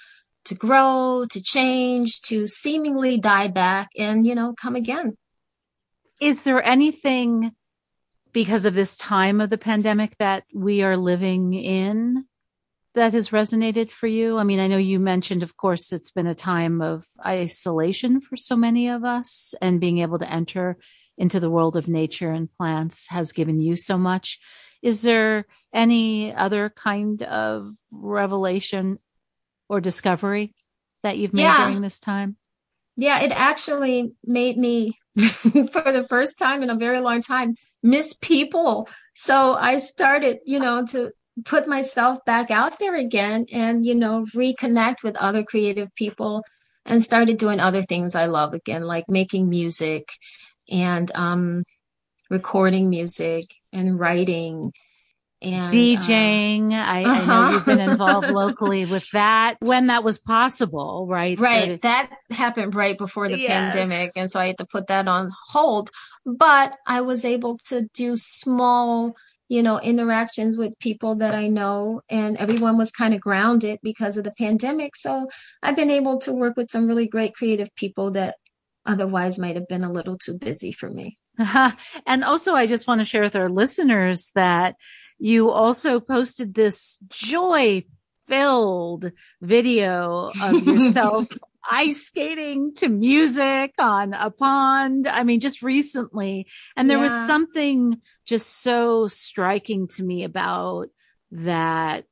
[0.46, 5.16] to grow, to change, to seemingly die back and, you know, come again.
[6.20, 7.52] Is there anything
[8.32, 12.26] because of this time of the pandemic that we are living in
[12.94, 14.38] that has resonated for you?
[14.38, 18.36] I mean, I know you mentioned, of course, it's been a time of isolation for
[18.36, 20.78] so many of us, and being able to enter
[21.16, 24.40] into the world of nature and plants has given you so much.
[24.82, 28.98] Is there any other kind of revelation
[29.68, 30.54] or discovery
[31.02, 31.64] that you've made yeah.
[31.64, 32.36] during this time?
[32.96, 38.14] Yeah, it actually made me, for the first time in a very long time, miss
[38.14, 38.88] people.
[39.14, 41.12] So I started, you know, to
[41.44, 46.44] put myself back out there again and, you know, reconnect with other creative people
[46.86, 50.08] and started doing other things I love again, like making music
[50.70, 51.64] and um,
[52.30, 54.72] recording music and writing
[55.44, 56.72] and DJing.
[56.72, 57.32] Uh, I, uh-huh.
[57.32, 61.38] I, know you've been involved locally with that when that was possible, right?
[61.38, 61.66] Right.
[61.66, 63.50] So that happened right before the yes.
[63.50, 64.10] pandemic.
[64.16, 65.90] And so I had to put that on hold.
[66.24, 69.14] But I was able to do small,
[69.48, 74.16] you know, interactions with people that I know, and everyone was kind of grounded because
[74.16, 74.96] of the pandemic.
[74.96, 75.28] So
[75.62, 78.36] I've been able to work with some really great creative people that
[78.86, 81.18] otherwise might have been a little too busy for me.
[81.38, 81.72] Uh-huh.
[82.06, 84.76] And also, I just want to share with our listeners that
[85.18, 87.84] you also posted this joy
[88.26, 91.26] filled video of yourself
[91.70, 95.06] ice skating to music on a pond.
[95.06, 96.46] I mean, just recently.
[96.76, 97.04] And there yeah.
[97.04, 100.88] was something just so striking to me about
[101.30, 102.04] that.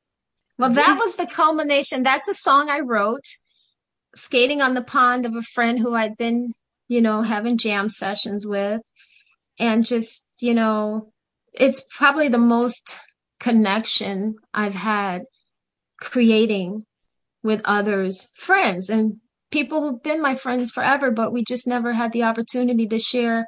[0.57, 2.03] Well, that was the culmination.
[2.03, 3.25] That's a song I wrote
[4.15, 6.53] skating on the pond of a friend who I'd been,
[6.87, 8.81] you know, having jam sessions with
[9.59, 11.11] and just, you know,
[11.53, 12.99] it's probably the most
[13.39, 15.23] connection I've had
[15.99, 16.85] creating
[17.43, 19.19] with others, friends and
[19.53, 23.45] people who've been my friends forever, but we just never had the opportunity to share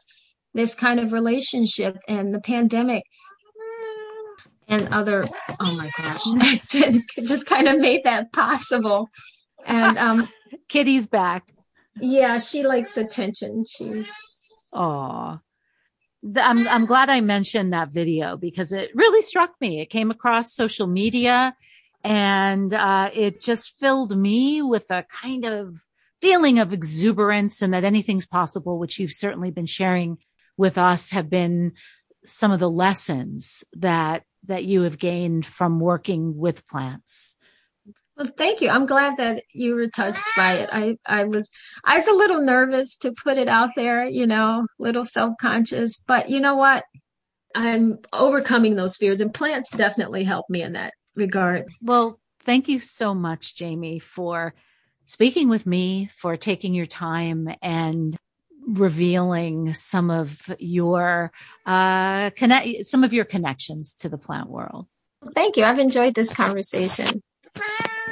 [0.53, 1.97] this kind of relationship.
[2.07, 3.03] And the pandemic
[4.67, 5.27] and other,
[5.59, 6.23] oh my gosh,
[7.23, 9.09] just kind of made that possible.
[9.65, 10.29] And um,
[10.69, 11.47] Kitty's back.
[11.99, 13.65] Yeah, she likes attention.
[13.67, 14.05] She.
[14.71, 15.39] Oh,
[16.37, 19.79] I'm I'm glad I mentioned that video because it really struck me.
[19.79, 21.55] It came across social media,
[22.03, 25.75] and uh, it just filled me with a kind of
[26.25, 30.17] feeling of exuberance and that anything's possible, which you've certainly been sharing
[30.57, 31.71] with us, have been
[32.25, 37.35] some of the lessons that that you have gained from working with plants.
[38.17, 38.69] Well, thank you.
[38.69, 40.69] I'm glad that you were touched by it.
[40.71, 41.51] I, I was,
[41.83, 46.29] I was a little nervous to put it out there, you know, little self-conscious, but
[46.29, 46.85] you know what?
[47.53, 51.65] I'm overcoming those fears and plants definitely help me in that regard.
[51.83, 54.55] Well, thank you so much, Jamie, for
[55.05, 58.15] speaking with me, for taking your time and
[58.67, 61.31] revealing some of your,
[61.65, 64.87] uh, connect, some of your connections to the plant world.
[65.33, 65.63] Thank you.
[65.63, 67.21] I've enjoyed this conversation.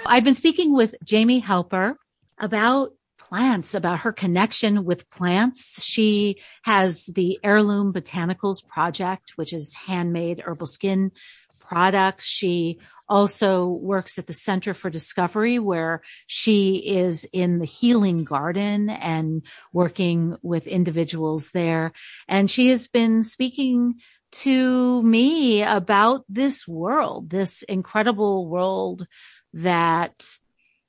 [0.05, 1.97] I've been speaking with Jamie Helper
[2.37, 5.83] about plants, about her connection with plants.
[5.83, 11.11] She has the Heirloom Botanicals Project, which is handmade herbal skin
[11.59, 12.25] products.
[12.25, 18.89] She also works at the Center for Discovery, where she is in the healing garden
[18.89, 21.91] and working with individuals there.
[22.27, 23.95] And she has been speaking
[24.31, 29.05] to me about this world, this incredible world
[29.53, 30.27] that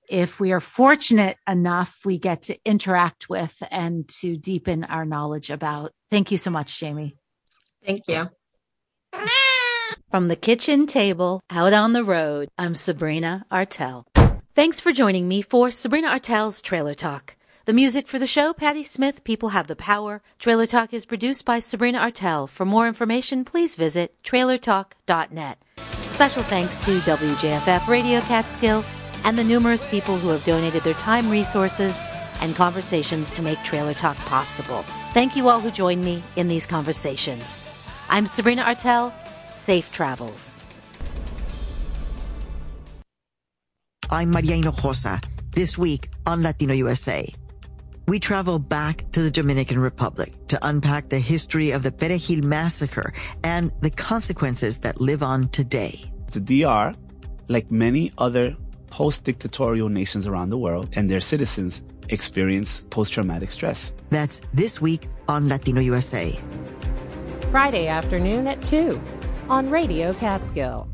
[0.09, 5.51] if we are fortunate enough, we get to interact with and to deepen our knowledge
[5.51, 5.93] about.
[6.11, 7.17] Thank you so much, Jamie.
[7.85, 8.29] Thank you.
[10.15, 14.07] From the kitchen table out on the road, I'm Sabrina Artel.
[14.55, 17.35] Thanks for joining me for Sabrina Artel's Trailer Talk.
[17.65, 20.23] The music for the show, Patti Smith, People Have the Power.
[20.39, 22.47] Trailer Talk is produced by Sabrina Artel.
[22.47, 25.59] For more information, please visit trailertalk.net.
[26.13, 28.85] Special thanks to WJFF Radio Catskill
[29.25, 31.99] and the numerous people who have donated their time, resources,
[32.41, 34.85] and conversations to make Trailer Talk possible.
[35.13, 37.65] Thank you all who joined me in these conversations.
[38.09, 39.13] I'm Sabrina Artel.
[39.55, 40.63] Safe travels.
[44.11, 45.25] I'm Maria Hinojosa.
[45.55, 47.25] This week on Latino USA.
[48.09, 53.15] We travel back to the Dominican Republic to unpack the history of the Perejil massacre
[53.45, 55.95] and the consequences that live on today.
[56.33, 56.93] The DR,
[57.47, 58.57] like many other
[58.91, 63.93] post-dictatorial nations around the world and their citizens, experience post-traumatic stress.
[64.11, 66.37] That's this week on Latino USA.
[67.53, 69.01] Friday afternoon at 2
[69.49, 70.89] on Radio Catskill.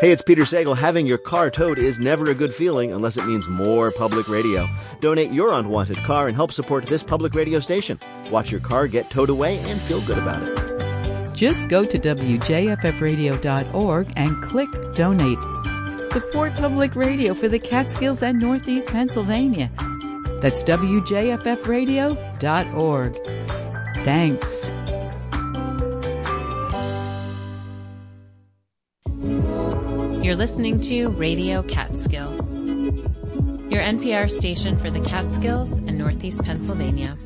[0.00, 0.78] Hey, it's Peter Sagal.
[0.78, 4.64] Having your car towed is never a good feeling unless it means more public radio.
[5.00, 7.98] Donate your unwanted car and help support this public radio station.
[8.30, 11.34] Watch your car get towed away and feel good about it.
[11.34, 15.38] Just go to WJFFradio.org and click Donate.
[16.12, 19.68] Support public radio for the Catskills and Northeast Pennsylvania.
[20.40, 23.57] That's WJFFradio.org.
[24.08, 24.72] Thanks.
[30.24, 32.34] You're listening to Radio Catskill,
[33.70, 37.18] your NPR station for the Catskills and Northeast Pennsylvania.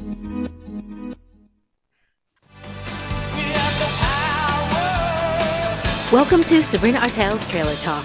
[6.12, 8.04] Welcome to Sabrina Artel's Trailer Talk.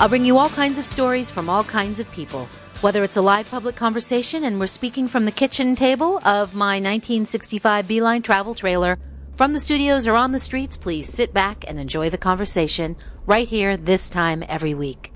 [0.00, 2.48] I'll bring you all kinds of stories from all kinds of people.
[2.82, 6.74] Whether it's a live public conversation and we're speaking from the kitchen table of my
[6.74, 8.98] 1965 Beeline travel trailer,
[9.34, 13.48] from the studios or on the streets, please sit back and enjoy the conversation right
[13.48, 15.12] here this time every week.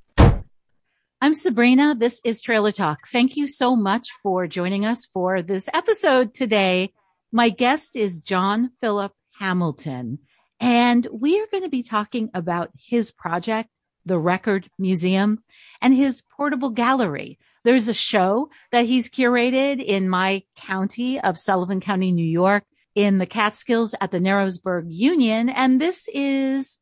[1.21, 1.95] I'm Sabrina.
[1.95, 3.07] This is Trailer Talk.
[3.13, 6.95] Thank you so much for joining us for this episode today.
[7.31, 10.21] My guest is John Philip Hamilton.
[10.61, 13.69] And we are going to be talking about his project,
[14.07, 15.45] the Record Museum
[15.83, 17.39] and his portable gallery.
[17.65, 23.19] There's a show that he's curated in my county of Sullivan County, New York in
[23.19, 25.49] the Catskills at the Narrowsburg Union.
[25.49, 26.79] And this is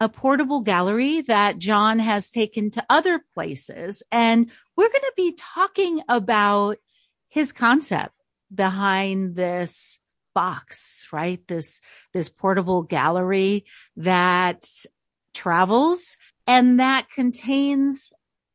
[0.00, 4.02] a portable gallery that John has taken to other places.
[4.10, 6.78] And we're going to be talking about
[7.28, 8.14] his concept
[8.52, 9.98] behind this
[10.34, 11.46] box, right?
[11.46, 11.80] This,
[12.14, 14.64] this portable gallery that
[15.34, 18.12] travels and that contains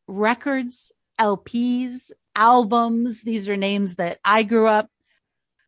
[0.07, 3.21] records, LPs, albums.
[3.21, 4.89] These are names that I grew up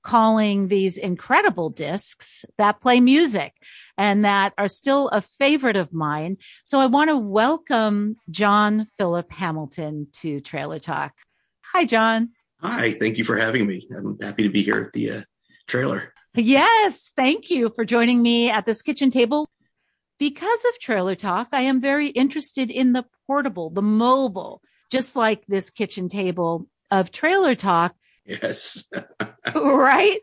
[0.04, 3.54] calling these incredible discs that play music
[3.98, 6.38] and that are still a favorite of mine.
[6.64, 11.14] So I want to welcome John Philip Hamilton to Trailer Talk.
[11.74, 12.30] Hi, John.
[12.62, 13.88] Hi, thank you for having me.
[13.96, 15.22] I'm happy to be here at the uh,
[15.68, 16.14] trailer.
[16.36, 19.48] Yes, thank you for joining me at this kitchen table.
[20.20, 25.46] Because of Trailer Talk, I am very interested in the portable, the mobile, just like
[25.48, 27.96] this kitchen table of Trailer Talk.
[28.26, 28.86] Yes.
[29.56, 30.20] right?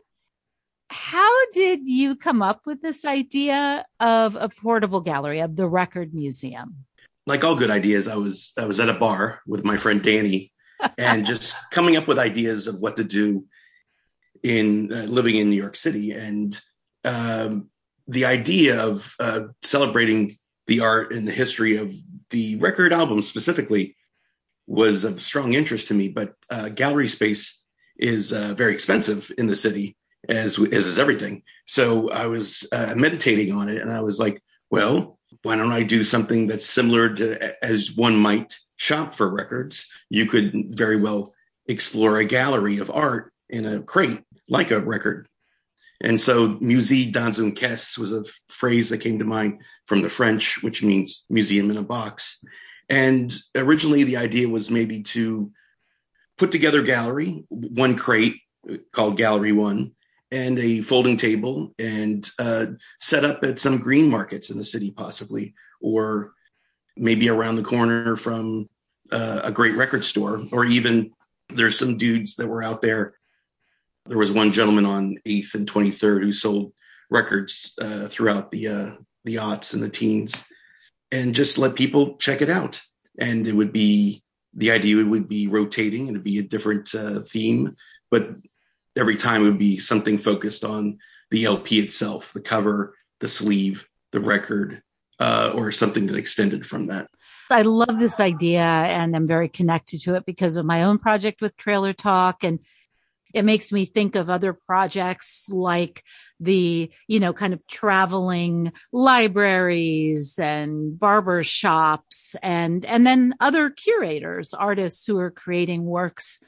[0.89, 6.13] How did you come up with this idea of a portable gallery of the record
[6.13, 6.85] museum?
[7.27, 10.53] Like all good ideas, I was I was at a bar with my friend Danny
[10.97, 13.45] and just coming up with ideas of what to do
[14.43, 16.59] in uh, living in New York City, and
[17.03, 17.69] um,
[18.07, 21.91] the idea of uh, celebrating the art and the history of
[22.29, 23.95] the record album specifically
[24.67, 26.09] was of strong interest to me.
[26.09, 27.61] But uh, gallery space
[27.97, 29.95] is uh, very expensive in the city,
[30.29, 31.43] as as is everything.
[31.65, 35.13] So I was uh, meditating on it, and I was like, well.
[35.41, 39.85] Why don't I do something that's similar to as one might shop for records?
[40.09, 41.33] You could very well
[41.67, 45.27] explore a gallery of art in a crate like a record.
[46.01, 50.09] And so musée dans une caisse was a phrase that came to mind from the
[50.09, 52.39] French, which means museum in a box.
[52.89, 55.51] And originally the idea was maybe to
[56.37, 58.35] put together gallery, one crate
[58.91, 59.91] called Gallery One,
[60.31, 62.67] and a folding table and uh,
[62.99, 66.33] set up at some green markets in the city, possibly, or
[66.97, 68.69] maybe around the corner from
[69.11, 71.11] uh, a great record store, or even
[71.49, 73.13] there's some dudes that were out there.
[74.07, 76.73] There was one gentleman on 8th and 23rd who sold
[77.09, 78.91] records uh, throughout the uh,
[79.25, 80.43] the aughts and the teens,
[81.11, 82.81] and just let people check it out.
[83.19, 86.93] And it would be the idea it would be rotating, and it'd be a different
[86.95, 87.75] uh, theme,
[88.09, 88.29] but
[88.95, 90.97] every time it would be something focused on
[91.31, 94.81] the LP itself, the cover, the sleeve, the record,
[95.19, 97.09] uh, or something that extended from that.
[97.51, 101.41] I love this idea, and I'm very connected to it because of my own project
[101.41, 102.59] with Trailer Talk and
[103.35, 106.01] it makes me think of other projects like
[106.39, 114.53] the, you know, kind of traveling libraries and barber shops and, and then other curators,
[114.53, 116.39] artists who are creating works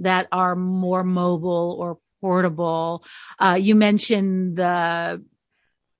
[0.00, 3.04] that are more mobile or portable.
[3.38, 5.22] Uh, you mentioned the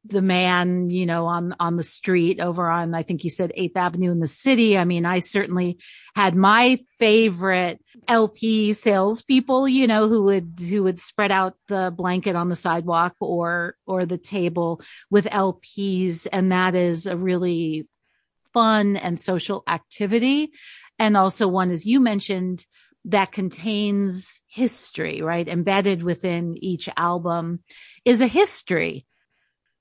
[0.08, 3.76] the man, you know, on, on the street over on, I think you said 8th
[3.76, 4.78] Avenue in the city.
[4.78, 5.78] I mean, I certainly
[6.14, 12.36] had my favorite LP salespeople, you know, who would, who would spread out the blanket
[12.36, 16.26] on the sidewalk or, or the table with LPs.
[16.32, 17.86] And that is a really
[18.52, 20.52] fun and social activity.
[20.98, 22.64] And also one, as you mentioned,
[23.06, 25.46] that contains history, right?
[25.46, 27.60] Embedded within each album
[28.04, 29.05] is a history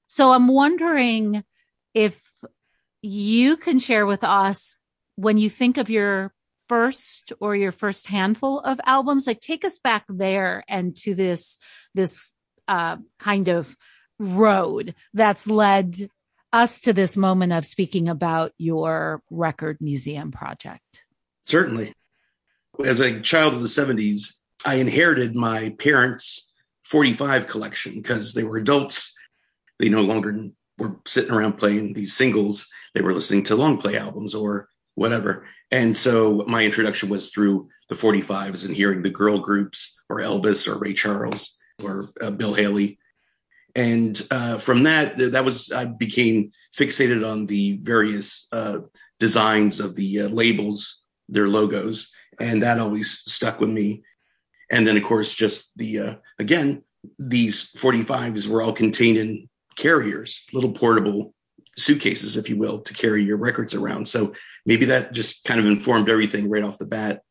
[0.08, 1.44] so I'm wondering
[1.94, 2.22] if
[3.01, 4.78] you can share with us
[5.16, 6.34] when you think of your
[6.68, 11.58] first or your first handful of albums, like take us back there and to this,
[11.93, 12.34] this,
[12.68, 13.76] uh, kind of
[14.18, 16.10] road that's led
[16.51, 21.03] us to this moment of speaking about your record museum project.
[21.43, 21.93] Certainly.
[22.84, 24.36] As a child of the 70s,
[24.66, 26.51] I inherited my parents'
[26.86, 29.14] 45 collection because they were adults
[29.80, 32.67] they no longer were sitting around playing these singles.
[32.93, 35.45] They were listening to long play albums or whatever.
[35.71, 40.67] And so my introduction was through the 45s and hearing the girl groups or Elvis
[40.67, 42.97] or Ray Charles or uh, Bill Haley.
[43.76, 48.80] And uh, from that, that was I became fixated on the various uh,
[49.19, 54.03] designs of the uh, labels, their logos, and that always stuck with me.
[54.71, 56.84] And then, of course, just the uh, again,
[57.19, 61.34] these 45s were all contained in carriers, little portable
[61.78, 64.07] suitcases, if you will, to carry your records around.
[64.07, 64.34] So
[64.65, 67.21] maybe that just kind of informed everything right off the bat.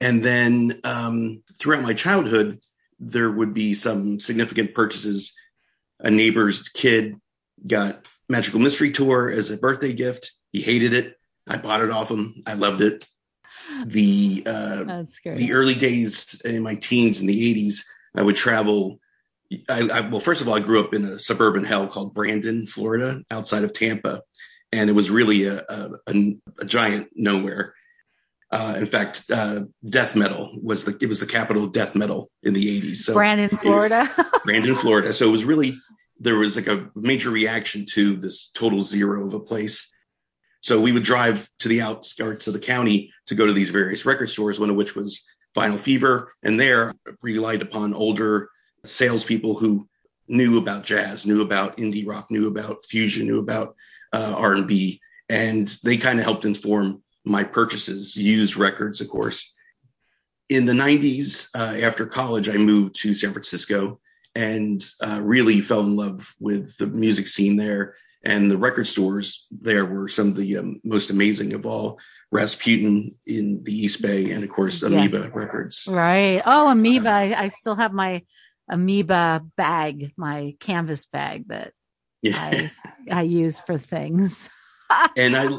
[0.00, 2.60] And then um, throughout my childhood,
[2.98, 5.34] there would be some significant purchases.
[6.00, 7.16] A neighbor's kid
[7.66, 10.32] got Magical Mystery Tour as a birthday gift.
[10.50, 11.16] He hated it.
[11.48, 12.42] I bought it off him.
[12.46, 13.06] I loved it.
[13.86, 17.84] The uh, the early days in my teens in the 80s,
[18.16, 18.98] I would travel
[19.68, 22.66] I, I, well, first of all, I grew up in a suburban hell called Brandon,
[22.66, 24.22] Florida, outside of Tampa,
[24.72, 27.74] and it was really a, a, a, a giant nowhere.
[28.50, 32.30] Uh, in fact, uh, death metal was the it was the capital of death metal
[32.42, 32.96] in the 80s.
[32.96, 34.10] So Brandon, Florida.
[34.44, 35.14] Brandon, Florida.
[35.14, 35.74] So it was really
[36.20, 39.90] there was like a major reaction to this total zero of a place.
[40.60, 44.04] So we would drive to the outskirts of the county to go to these various
[44.04, 45.24] record stores, one of which was
[45.56, 48.48] Vinyl Fever, and there relied upon older
[48.84, 49.88] salespeople who
[50.28, 53.74] knew about jazz, knew about indie rock, knew about fusion, knew about
[54.12, 58.16] uh, R&B, and they kind of helped inform my purchases.
[58.16, 59.52] Used records, of course.
[60.48, 64.00] In the 90s, uh, after college, I moved to San Francisco
[64.34, 67.94] and uh, really fell in love with the music scene there.
[68.24, 71.98] And the record stores there were some of the um, most amazing of all.
[72.30, 75.30] Rasputin in the East Bay, and of course, Amoeba Yes.
[75.34, 75.86] Records.
[75.88, 76.40] Right.
[76.46, 77.10] Oh, Amoeba.
[77.10, 78.22] I, I still have my
[78.72, 81.72] Amoeba bag, my canvas bag that
[82.22, 82.36] Yeah.
[82.36, 82.70] I,
[83.10, 84.48] I use for things.
[85.16, 85.58] and I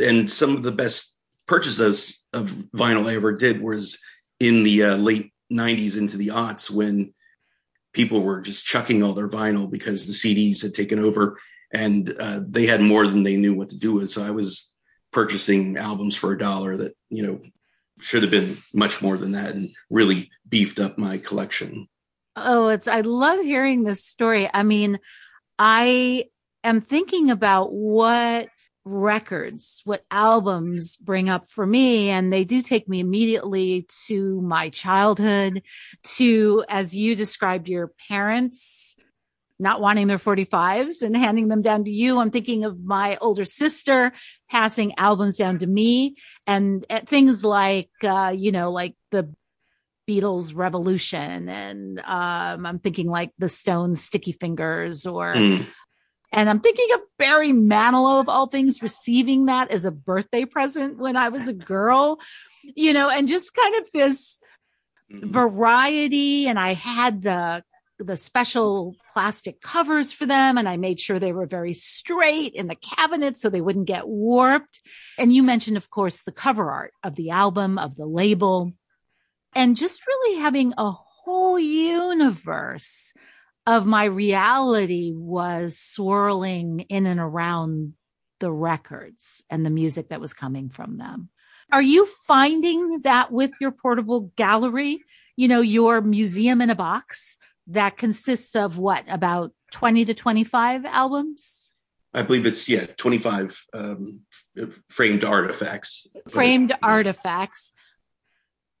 [0.00, 1.14] and some of the best
[1.46, 3.98] purchases of vinyl I ever did was
[4.40, 7.12] in the uh, late '90s into the aughts when
[7.92, 11.38] people were just chucking all their vinyl because the CDs had taken over
[11.72, 14.10] and uh, they had more than they knew what to do with.
[14.10, 14.70] So I was
[15.12, 17.40] purchasing albums for a dollar that you know
[18.00, 21.88] should have been much more than that and really beefed up my collection.
[22.44, 24.48] Oh, it's, I love hearing this story.
[24.52, 24.98] I mean,
[25.58, 26.26] I
[26.64, 28.48] am thinking about what
[28.84, 32.08] records, what albums bring up for me.
[32.10, 35.62] And they do take me immediately to my childhood,
[36.16, 38.96] to, as you described, your parents
[39.58, 42.20] not wanting their 45s and handing them down to you.
[42.20, 44.12] I'm thinking of my older sister
[44.48, 46.14] passing albums down to me
[46.46, 49.34] and things like, uh, you know, like the
[50.08, 51.48] Beatles Revolution.
[51.48, 55.66] And um, I'm thinking like the Stones Sticky Fingers or, Mm.
[56.32, 60.96] and I'm thinking of Barry Manilow of all things receiving that as a birthday present
[60.98, 62.18] when I was a girl,
[62.62, 64.38] you know, and just kind of this
[65.10, 66.48] variety.
[66.48, 67.62] And I had the,
[67.98, 72.68] the special plastic covers for them and I made sure they were very straight in
[72.68, 74.80] the cabinet so they wouldn't get warped.
[75.18, 78.72] And you mentioned, of course, the cover art of the album, of the label
[79.58, 83.12] and just really having a whole universe
[83.66, 87.94] of my reality was swirling in and around
[88.38, 91.28] the records and the music that was coming from them.
[91.72, 95.00] Are you finding that with your portable gallery?
[95.36, 97.36] You know, your museum in a box
[97.66, 101.72] that consists of what, about 20 to 25 albums?
[102.14, 104.20] I believe it's yeah, 25 um,
[104.88, 106.06] framed artifacts.
[106.28, 107.72] framed artifacts.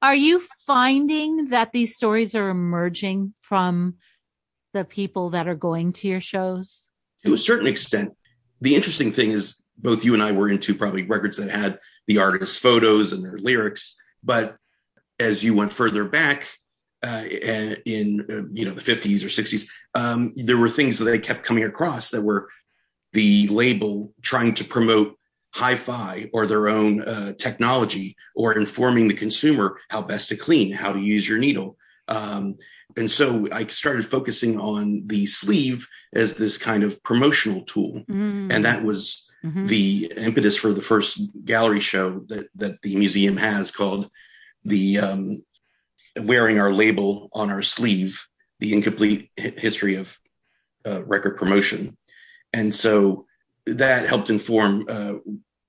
[0.00, 3.96] Are you finding that these stories are emerging from
[4.72, 6.88] the people that are going to your shows?
[7.24, 8.16] to a certain extent.
[8.60, 12.18] The interesting thing is both you and I were into probably records that had the
[12.18, 14.56] artist's photos and their lyrics, but
[15.20, 16.48] as you went further back
[17.02, 17.24] uh,
[17.84, 21.44] in uh, you know the 50s or 60s, um, there were things that they kept
[21.44, 22.48] coming across that were
[23.12, 25.17] the label trying to promote
[25.50, 30.92] hi-fi or their own uh, technology or informing the consumer how best to clean, how
[30.92, 31.76] to use your needle.
[32.08, 32.56] Um,
[32.96, 38.02] and so I started focusing on the sleeve as this kind of promotional tool.
[38.08, 38.52] Mm.
[38.52, 39.68] And that was Mhm.
[39.68, 44.10] the impetus for the first gallery show that, that the museum has called
[44.64, 45.44] the um,
[46.16, 48.26] Wearing Our Label on Our Sleeve,
[48.58, 50.18] the incomplete history of
[50.84, 51.96] uh, record promotion.
[52.52, 53.27] And so
[53.76, 55.14] that helped inform uh,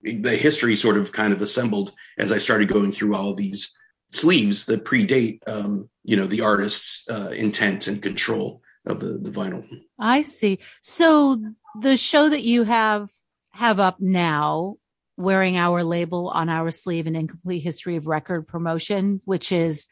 [0.01, 3.75] the history sort of kind of assembled as I started going through all these
[4.11, 9.29] sleeves that predate, um, you know, the artist's uh, intent and control of the, the
[9.29, 9.65] vinyl.
[9.99, 10.59] I see.
[10.81, 11.41] So
[11.79, 13.09] the show that you have
[13.51, 14.77] have up now,
[15.17, 19.85] wearing our label on our sleeve, an incomplete history of record promotion, which is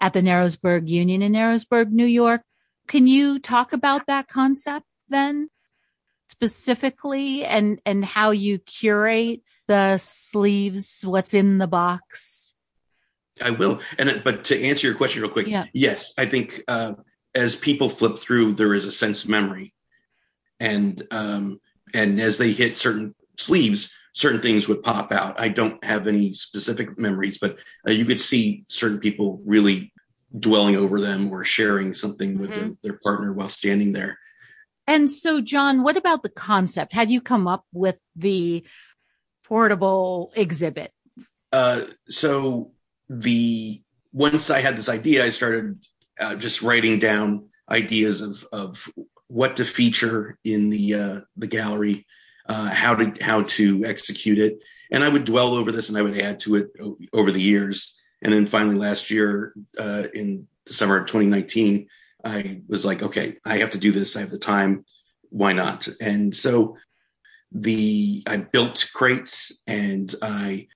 [0.00, 2.42] at the Narrowsburg Union in Narrowsburg, New York.
[2.86, 5.48] can you talk about that concept then
[6.36, 12.52] specifically and, and how you curate the sleeves, what's in the box?
[13.42, 13.80] I will.
[13.98, 15.64] And, but to answer your question real quick, Yeah.
[15.72, 16.94] yes, I think, uh,
[17.34, 19.74] as people flip through, there is a sense of memory
[20.60, 21.60] and, um,
[21.94, 25.38] and as they hit certain sleeves, certain things would pop out.
[25.40, 27.58] I don't have any specific memories, but
[27.88, 29.92] uh, you could see certain people really
[30.38, 34.18] dwelling over them or sharing something with their, their partner while standing there.
[34.86, 36.92] And so, John, what about the concept?
[36.92, 38.64] How Had you come up with the
[39.44, 40.92] portable exhibit?
[41.52, 42.72] Uh, so
[43.08, 43.82] the
[44.12, 45.84] once I had this idea, I started
[46.20, 48.88] uh, just writing down ideas of of
[49.28, 52.06] what to feature in the uh, the gallery,
[52.48, 56.02] uh, how to how to execute it, and I would dwell over this and I
[56.02, 56.68] would add to it
[57.12, 57.94] over the years.
[58.22, 61.86] And then finally, last year uh, in December of 2019,
[62.26, 64.16] I was like, okay, I have to do this.
[64.16, 64.84] I have the time.
[65.30, 65.88] Why not?
[66.00, 66.76] And so
[67.52, 70.66] the I built crates and I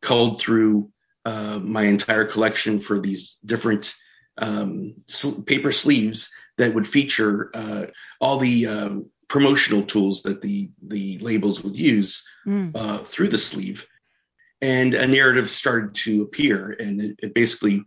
[0.00, 0.90] culled through
[1.24, 3.94] uh, my entire collection for these different
[4.38, 7.86] um, sl- paper sleeves that would feature uh,
[8.20, 12.24] all the um, promotional tools that the the labels would use
[12.74, 13.86] uh, through the sleeve,
[14.60, 17.82] and a narrative started to appear, and it, it basically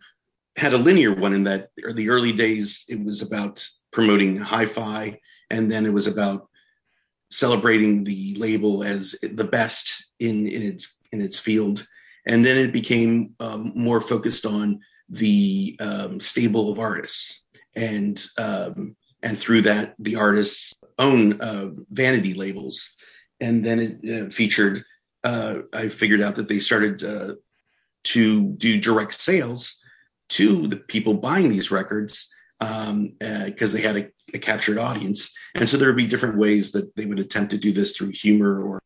[0.58, 5.72] had a linear one in that the early days it was about promoting hi-fi, and
[5.72, 6.50] then it was about
[7.30, 11.88] celebrating the label as the best in in its in its field,
[12.26, 14.80] and then it became um, more focused on
[15.10, 17.44] the um, stable of artists,
[17.76, 22.90] and um, and through that the artists' own uh, vanity labels,
[23.40, 24.84] and then it uh, featured.
[25.24, 27.36] Uh, I figured out that they started uh,
[28.06, 29.82] to do direct sales
[30.30, 35.34] to the people buying these records because they had a, a captured audience.
[35.56, 38.12] And so there would be different ways that they would attempt to do this through
[38.12, 38.82] humor or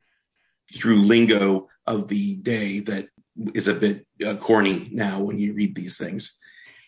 [0.73, 3.07] through lingo of the day that
[3.53, 6.37] is a bit uh, corny now when you read these things.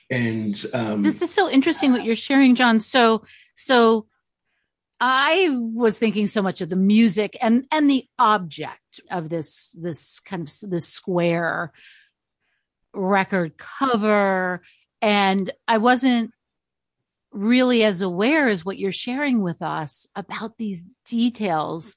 [0.10, 2.80] And um, this is so interesting what you're sharing, John.
[2.80, 3.24] So,
[3.56, 4.08] so
[5.00, 10.20] I was thinking so much of the music and, and the object of this, this
[10.20, 11.72] kind of this square
[12.94, 14.62] record cover.
[15.02, 16.32] And I wasn't
[17.32, 21.96] really as aware as what you're sharing with us about these details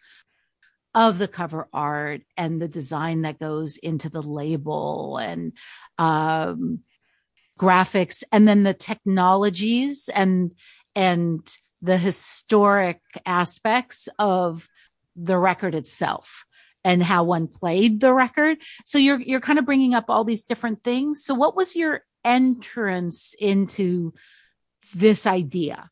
[0.94, 5.52] of the cover art and the design that goes into the label and,
[5.98, 6.80] um,
[7.58, 10.52] graphics and then the technologies and,
[10.94, 11.46] and
[11.82, 14.68] the historic aspects of
[15.14, 16.46] the record itself
[16.86, 18.58] and how one played the record.
[18.84, 21.24] So you're, you're kind of bringing up all these different things.
[21.24, 24.14] So what was your entrance into
[24.94, 25.90] this idea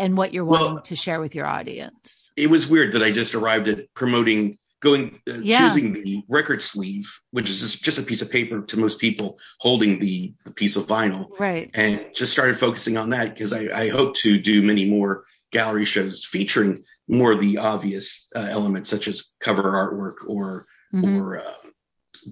[0.00, 2.30] and what you're wanting Well- to share with your audience?
[2.36, 5.60] it was weird that I just arrived at promoting going uh, Yeah.
[5.60, 9.38] choosing the record sleeve, which is just, just a piece of paper to most people
[9.60, 11.70] holding the, the piece of vinyl, Right.
[11.74, 15.84] and just started focusing on that because I, I hope to do many more gallery
[15.84, 21.04] shows featuring more of the obvious uh, elements such as cover artwork or Mhm.
[21.18, 21.54] or uh,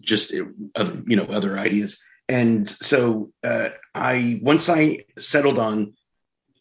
[0.00, 1.98] just uh, other, you know other ideas.
[2.28, 5.94] And so uh, I once I settled on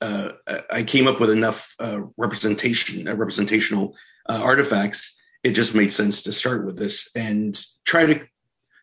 [0.02, 0.34] uh,
[0.72, 3.96] I came up with enough uh, representation, uh, representational
[4.28, 5.18] uh, artifacts.
[5.44, 8.20] It just made sense to start with this and try to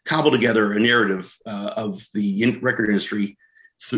[0.05, 3.37] cobble together a narrative uh, of the record industry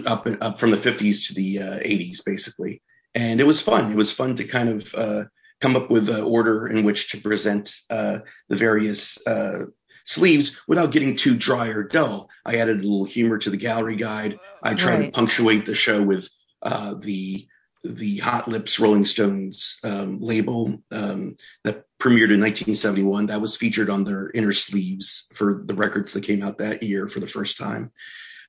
[0.07, 2.82] up up from the 50s to the uh, 80s, basically.
[3.14, 3.90] And it was fun.
[3.92, 5.24] It was fun to kind of uh,
[5.60, 9.66] come up with an order in which to present uh, the various uh,
[10.04, 12.28] sleeves without getting too dry or dull.
[12.44, 14.38] I added a little humor to the gallery guide.
[14.62, 15.04] I tried Right.
[15.06, 16.28] to punctuate the show with
[16.62, 17.46] uh, the
[17.86, 23.26] the Hot Lips Rolling Stones um, label um, that premiered in 1971.
[23.26, 27.08] That was featured on their inner sleeves for the records that came out that year
[27.08, 27.92] for the first time.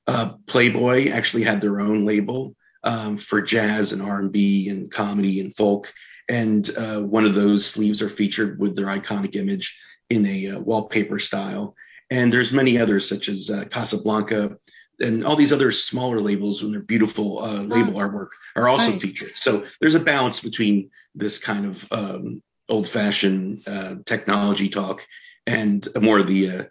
[0.06, 2.56] Uh, Playboy actually had their own label
[2.86, 5.92] um, for jazz and R&B and comedy and folk,
[6.28, 9.78] and uh, one of those sleeves are featured with their iconic image
[10.08, 11.74] in a uh, wallpaper style.
[12.10, 14.56] And there's many others such as uh, Casablanca
[15.00, 19.00] and all these other smaller labels and their beautiful uh, label artwork are also Right.
[19.00, 19.32] featured.
[19.36, 25.06] So there's a balance between this kind of um, old-fashioned uh, technology talk
[25.46, 26.62] and more of the uh,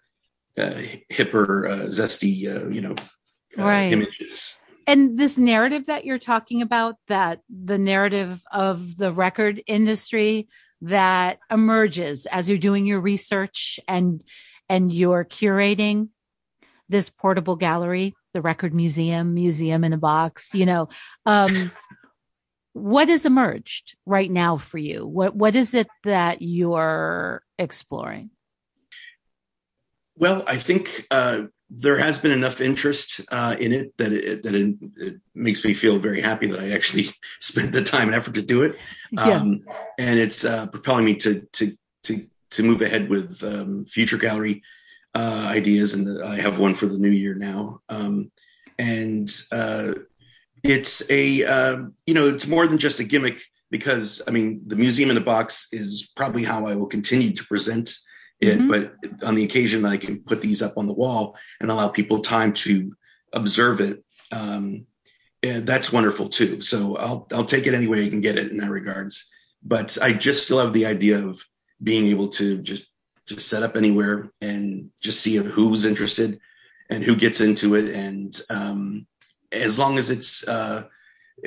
[0.57, 2.95] uh, hipper, uh, zesty, uh, you know,
[3.57, 3.91] Right.
[3.93, 4.55] images.
[4.87, 10.47] And this narrative that you're talking about, that the narrative of the record industry
[10.81, 14.23] that emerges as you're doing your research and,
[14.69, 16.09] and you're curating
[16.87, 20.89] this portable gallery, the record museum, museum in a box, you know,
[21.25, 21.71] um,
[22.75, 25.07] what has emerged right now for you?
[25.07, 28.31] What what is it that you're exploring?
[30.17, 34.53] Well, I think uh, there has been enough interest uh, in it that it, that
[34.53, 37.09] it, it, makes me feel very happy that I actually
[37.39, 38.77] spent the time and effort to do it.
[39.11, 39.23] Yeah.
[39.23, 39.65] Um,
[39.97, 44.61] and it's uh, propelling me to to to to move ahead with um, future gallery
[45.15, 47.81] uh, ideas, and the, I have one for the new year now.
[47.89, 48.31] Um,
[48.77, 49.93] and uh,
[50.63, 53.41] it's a uh, you know it's more than just a gimmick
[53.71, 57.45] because I mean the museum in the box is probably how I will continue to
[57.45, 57.97] present
[58.41, 58.67] it, Mhm.
[58.69, 61.87] but on the occasion that I can put these up on the wall and allow
[61.87, 62.95] people time to
[63.33, 64.85] observe it, um,
[65.43, 66.61] and that's wonderful too.
[66.61, 69.25] So I'll I'll take it any way I can get it in that regards.
[69.63, 71.43] But I just still have the idea of
[71.81, 72.85] being able to just
[73.25, 76.39] just set up anywhere and just see who's interested
[76.89, 79.07] and who gets into it, and um,
[79.51, 80.83] as long as it's uh,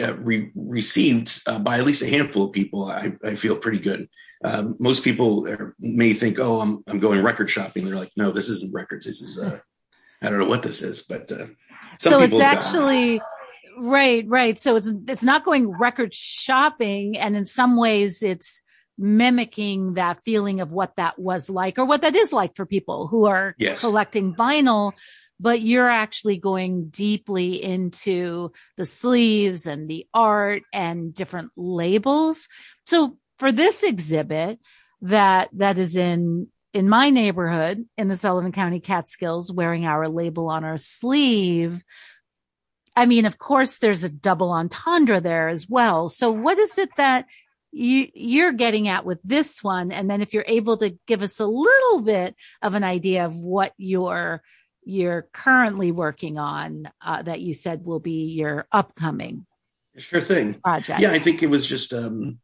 [0.00, 3.78] uh, re- received uh, by at least a handful of people, I, I feel pretty
[3.78, 4.08] good.
[4.44, 8.30] Um, most people are, may think, "Oh, I'm I'm going record shopping." They're like, "No,
[8.30, 9.06] this isn't records.
[9.06, 9.58] This is uh,
[10.22, 11.46] I don't know what this is." But uh,
[11.98, 13.20] so it's actually
[13.78, 14.58] right, right.
[14.58, 18.62] So it's it's not going record shopping, and in some ways, it's
[18.96, 23.06] mimicking that feeling of what that was like, or what that is like for people
[23.06, 23.80] who are Yes.
[23.80, 24.92] collecting vinyl.
[25.40, 32.48] But you're actually going deeply into the sleeves and the art and different labels.
[32.86, 34.58] So for this exhibit
[35.02, 40.50] that that is in in my neighborhood in the Sullivan County Catskills wearing our label
[40.50, 41.82] on our sleeve.
[42.94, 46.08] I mean, of course, there's a double entendre there as well.
[46.08, 47.26] So what is it that
[47.70, 49.92] you, you're getting at with this one?
[49.92, 53.36] And then if you're able to give us a little bit of an idea of
[53.38, 54.42] what you're,
[54.88, 59.44] you're currently working on, uh, that you said will be your upcoming
[59.98, 60.54] Sure thing.
[60.54, 61.00] project.
[61.00, 62.38] Yeah, I think it was just um,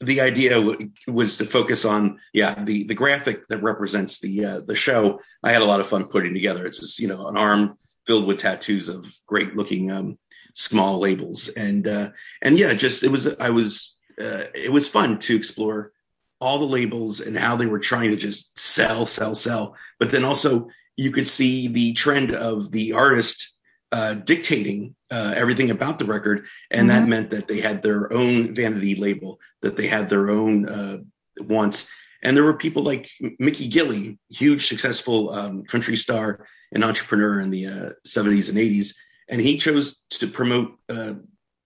[0.00, 4.60] the idea w- was to focus on yeah the the graphic that represents the uh,
[4.60, 5.20] the show.
[5.42, 6.66] I had a lot of fun putting together.
[6.66, 7.76] It's just you know an arm
[8.06, 10.18] filled with tattoos of great looking um,
[10.54, 12.10] small labels and uh,
[12.42, 15.92] and yeah, just it was I was uh, it was fun to explore
[16.40, 20.24] all the labels and how they were trying to just sell sell sell, but then
[20.24, 23.54] also you could see the trend of the artist
[23.92, 27.08] uh, dictating uh, everything about the record, and that Mhm.
[27.08, 30.98] meant that they had their own vanity label, that they had their own uh,
[31.40, 31.88] wants,
[32.22, 37.50] and there were people like Mickey Gilley, huge successful um, country star and entrepreneur in
[37.50, 38.94] the uh, 70s and 80s,
[39.28, 41.14] and he chose to promote uh,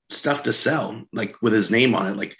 [0.08, 2.36] stuff to sell, like with his name on it, like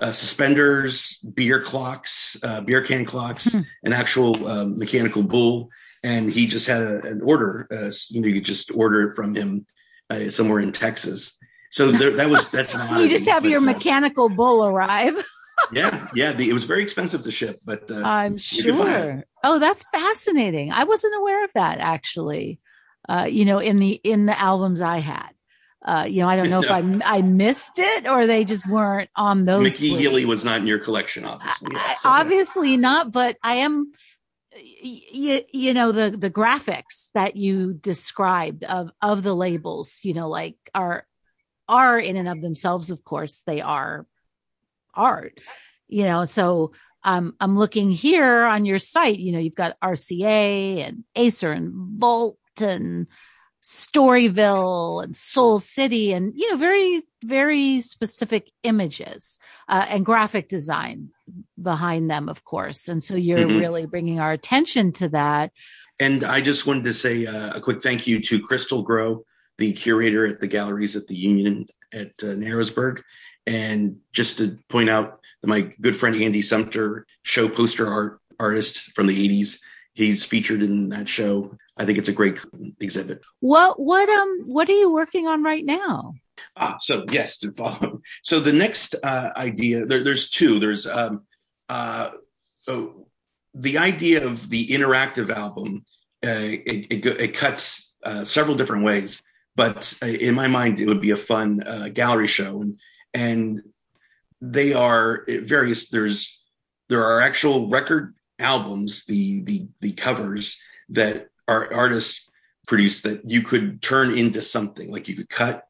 [0.00, 5.70] uh, suspenders, beer clocks, uh, beer can clocks, an actual uh, mechanical bull,
[6.02, 7.66] and he just had a, an order.
[7.70, 9.66] Uh, you know, you just order it from him
[10.10, 11.36] uh, somewhere in Texas.
[11.70, 15.14] So there, that was that's an you just have your mechanical bull arrive.
[15.72, 16.32] yeah, yeah.
[16.32, 19.02] The, it was very expensive to ship, but uh, I'm you could buy it.
[19.02, 19.24] sure.
[19.42, 20.72] Oh, that's fascinating.
[20.72, 22.60] I wasn't aware of that actually.
[23.08, 25.30] Uh, you know, in the in the albums I had.
[25.84, 29.10] Uh, you know, I don't know if I I missed it or they just weren't
[29.14, 29.62] on those.
[29.62, 30.02] Mickey sleeves.
[30.02, 31.72] Gilley was not in your collection, obviously.
[31.74, 33.92] Yeah, so- Obviously not, but I am.
[34.56, 40.28] You, you know the the graphics that you described of of the labels, you know,
[40.28, 41.06] like are
[41.68, 44.06] are in and of themselves, of course, they are
[44.94, 45.38] art.
[45.88, 46.72] You know, so
[47.02, 49.18] um, I'm looking here on your site.
[49.18, 53.06] You know, you've got RCA and Acer and Volt and
[53.64, 59.38] Storyville and Soul City, and you know, very very specific images
[59.68, 61.08] uh, and graphic design
[61.60, 62.86] behind them, of course.
[62.88, 63.58] And so you're Mhm.
[63.60, 65.50] really bringing our attention to that.
[65.98, 69.24] And I just wanted to say uh, a quick thank you to Crystal Grow,
[69.56, 73.00] the curator at the galleries at the Union at uh, Narrowsburg.
[73.46, 78.92] And just to point out that my good friend Andy Sumter, show poster art artist
[78.94, 79.60] from the 80s,
[79.94, 81.56] he's featured in that show.
[81.76, 82.38] I think it's a great
[82.80, 83.22] exhibit.
[83.40, 86.14] What what um what are you working on right now?
[86.56, 88.00] Ah, so yes, to follow.
[88.22, 90.58] So the next uh, idea, there, there's two.
[90.58, 91.22] There's um,
[91.68, 92.10] uh,
[92.60, 93.06] so
[93.54, 95.84] the idea of the interactive album.
[96.24, 99.22] Uh, it, it, it cuts uh, several different ways,
[99.56, 102.78] but uh, in my mind, it would be a fun uh, gallery show, and
[103.12, 103.62] and
[104.40, 105.90] they are various.
[105.90, 106.40] There's
[106.88, 110.60] there are actual record albums, the the the covers
[110.90, 112.28] that our artists
[112.66, 115.66] produce that you could turn into something like you could cut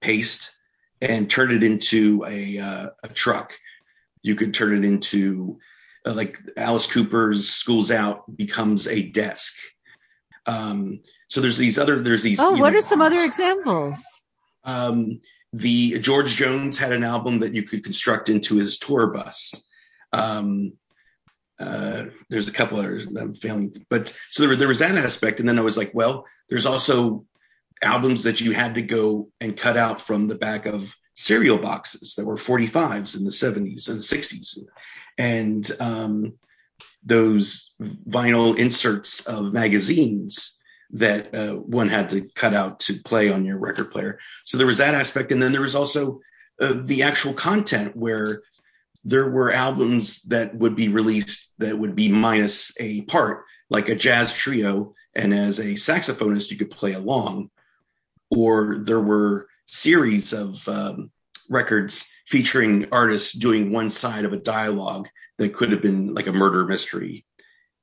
[0.00, 0.52] paste
[1.00, 3.54] and turn it into a uh, a truck.
[4.22, 5.58] You could turn it into
[6.06, 9.54] uh, like Alice Cooper's "School's Out" becomes a desk.
[10.46, 12.40] Um, so there's these other there's these.
[12.40, 14.04] Oh, what know, are some other examples?
[14.66, 15.20] um,
[15.52, 19.54] the George Jones had an album that you could construct into his tour bus.
[20.12, 20.72] Um,
[21.58, 25.40] uh, there's a couple others that I'm failing, but so there, there was that aspect.
[25.40, 27.24] And then I was like, well, there's also
[27.82, 32.14] albums that you had to go and cut out from the back of cereal boxes
[32.14, 34.58] that were 45s in the 70s and 60s.
[35.18, 36.34] And um,
[37.02, 40.58] those vinyl inserts of magazines
[40.90, 44.18] that uh, one had to cut out to play on your record player.
[44.44, 45.32] So there was that aspect.
[45.32, 46.20] And then there was also
[46.60, 48.42] uh, the actual content where
[49.06, 53.94] there were albums that would be released that would be minus a part, like a
[53.94, 54.92] jazz trio.
[55.14, 57.50] And as a saxophonist, you could play along.
[58.32, 61.12] Or there were series of um,
[61.48, 66.32] records featuring artists doing one side of a dialogue that could have been like a
[66.32, 67.24] murder mystery.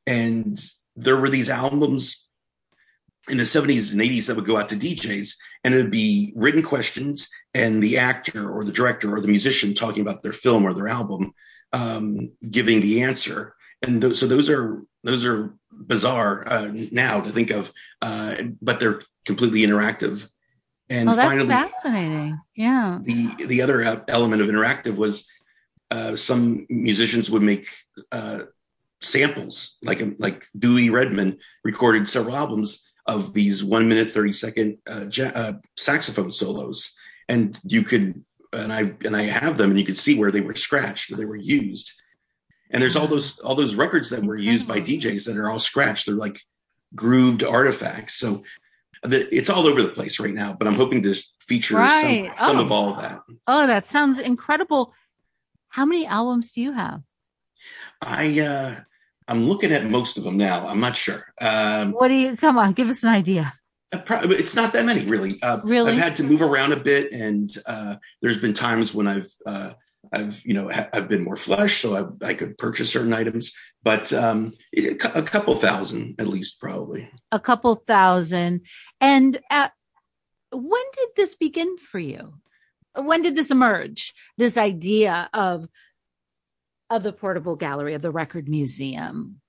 [0.06, 0.62] And
[0.98, 2.28] there were these albums
[3.30, 6.34] in the 70s and 80s that would go out to DJs and it would be
[6.36, 10.66] written questions and the actor or the director or the musician talking about their film
[10.66, 11.34] or their album
[11.72, 17.32] um, giving the answer and th- so those are those are bizarre uh, now to
[17.32, 17.72] think of
[18.02, 20.30] uh, but they're completely interactive
[20.90, 22.40] and oh, that's finally fascinating.
[22.56, 23.00] Yeah.
[23.02, 25.28] the the other element of interactive was
[25.90, 27.68] uh, some musicians would make
[28.12, 28.42] uh,
[29.02, 35.06] samples like like Dewey Redman recorded several albums of these one minute, 30 second uh,
[35.12, 36.94] ja- uh, saxophone solos.
[37.30, 38.24] And you could,
[38.54, 41.18] and I, and I have them and you could see where they were scratched where
[41.18, 41.92] they were used.
[42.72, 45.60] And there's all those, all those records that were used by DJs that are all
[45.60, 46.06] scratched.
[46.06, 46.40] They're like
[46.96, 48.16] grooved artifacts.
[48.16, 48.44] So
[49.04, 52.32] the, it's all over the place right now, but I'm hoping to feature Right.
[52.38, 52.62] some, some Oh.
[52.66, 53.20] of all of that.
[53.48, 54.94] Oh, that sounds incredible.
[55.70, 57.02] How many albums do you have?
[58.02, 58.76] I, uh,
[59.28, 60.68] I'm looking at most of them now.
[60.68, 61.26] I'm not sure.
[61.42, 63.54] Um, What do you, come on, give us an idea.
[63.92, 65.40] It's not that many really.
[65.42, 65.92] Uh, Really?
[65.92, 69.74] I've had to move around a bit, and uh, there's been times when I've uh,
[70.12, 73.54] I've you know ha- I've been more flush, so I, I could purchase certain items,
[73.84, 77.10] but um, a couple thousand at least probably.
[77.32, 78.62] A couple thousand.
[79.00, 79.70] And uh,
[80.52, 82.34] when did this begin for you?
[82.96, 84.14] When did this emerge?
[84.38, 85.68] This idea of,
[86.96, 89.40] of the portable gallery of the record museum.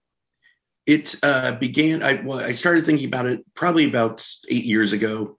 [0.87, 2.03] It uh, began.
[2.03, 5.39] I well, I started thinking about it probably about eight years ago,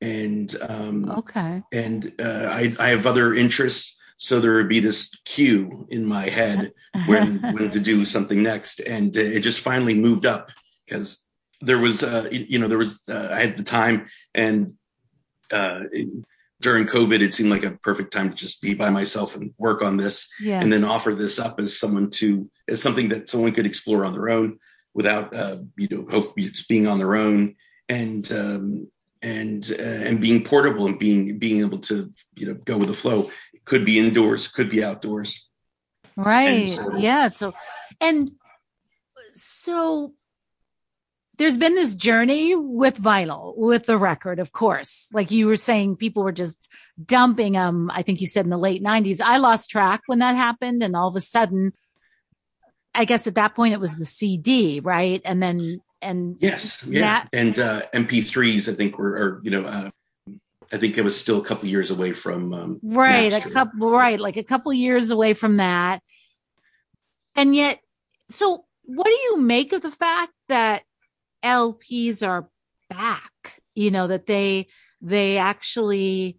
[0.00, 1.62] and um, Okay.
[1.72, 3.96] and uh, I, I have other interests.
[4.18, 6.72] So there would be this cue in my head
[7.06, 10.50] when when to do something next, and uh, it just finally moved up
[10.86, 11.18] because
[11.60, 14.74] there was uh, you know there was uh, I had the time and
[15.52, 15.80] uh,
[16.60, 19.82] during COVID it seemed like a perfect time to just be by myself and work
[19.82, 20.62] on this, Yes.
[20.62, 24.12] and then offer this up as someone to as something that someone could explore on
[24.12, 24.58] their own
[24.94, 27.56] without uh, you know hope just being on their own
[27.88, 28.86] and um,
[29.22, 32.94] and uh, and being portable and being being able to you know go with the
[32.94, 33.30] flow.
[33.54, 35.48] It could be indoors, could be outdoors.
[36.16, 36.68] Right.
[36.68, 37.30] so- yeah.
[37.30, 37.54] So,
[38.00, 38.30] and
[39.32, 40.12] so
[41.40, 45.08] there's been this journey with vinyl, with the record, of course.
[45.10, 46.68] Like you were saying, people were just
[47.02, 47.90] dumping them.
[47.90, 49.22] I think you said in the late 90s.
[49.22, 50.82] I lost track when that happened.
[50.82, 51.72] And all of a sudden,
[52.94, 55.22] I guess at that point it was the CD, right?
[55.24, 58.70] And then, and Yes, yeah, that- and uh, MP3s.
[58.70, 59.88] I think were, or you know, uh,
[60.70, 64.20] I think it was still a couple years away from um, right a couple right
[64.20, 66.00] like a couple years away from that
[67.34, 67.80] and yet
[68.28, 70.84] so what do you make of the fact that
[71.44, 72.48] lps are
[72.88, 74.66] back you know that they
[75.00, 76.38] they actually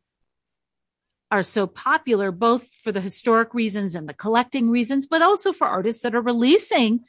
[1.32, 5.66] are so popular both for the historic reasons and the collecting reasons but also for
[5.68, 7.00] artists that are releasing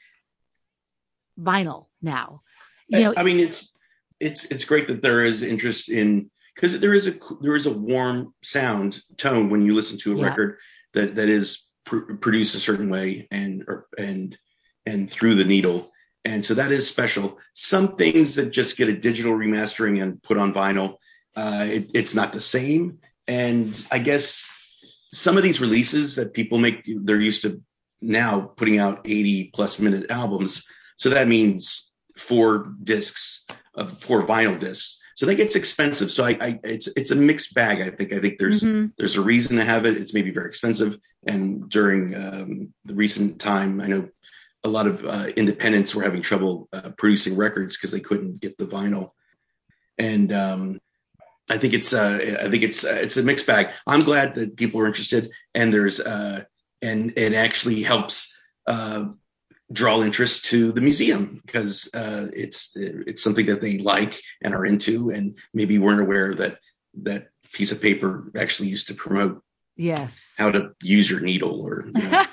[1.38, 2.42] vinyl now
[2.88, 3.76] you know I mean, it's
[4.20, 7.72] it's it's great that there is interest in because there is a there is a
[7.72, 10.26] warm sound tone when you listen to a Yeah.
[10.26, 10.58] record
[10.94, 14.38] that that is pr- produced a certain way and or, and
[14.84, 15.91] and through the needle,
[16.24, 17.38] and so that is special.
[17.54, 20.96] Some things that just get a digital remastering and put on vinyl,
[21.36, 22.98] uh, it, it's not the same.
[23.26, 24.48] And I guess
[25.12, 27.60] some of these releases that people make, they're used to
[28.00, 30.64] now putting out 80 plus minute albums.
[30.96, 33.44] So that means four discs
[33.74, 35.00] of four vinyl discs.
[35.14, 36.10] So that gets expensive.
[36.10, 37.80] So I, I it's it's a mixed bag.
[37.80, 38.92] I think I think there's Mhm.
[38.98, 39.96] there's a reason to have it.
[39.96, 40.98] It's maybe very expensive.
[41.26, 44.08] And during um, the recent time, I know
[44.64, 48.56] a lot of uh, independents were having trouble uh, producing records because they couldn't get
[48.58, 49.10] the vinyl.
[49.98, 50.80] And um,
[51.50, 53.68] I think it's uh, I think it's uh, it's a mixed bag.
[53.86, 56.44] I'm glad that people are interested, and there's uh,
[56.80, 58.36] and it actually helps
[58.66, 59.06] uh,
[59.72, 64.64] draw interest to the museum because uh, it's it's something that they like and are
[64.64, 66.58] into, and maybe weren't aware that
[67.02, 69.42] that piece of paper actually used to promote
[69.76, 70.36] Yes.
[70.38, 72.24] how to use your needle or you know,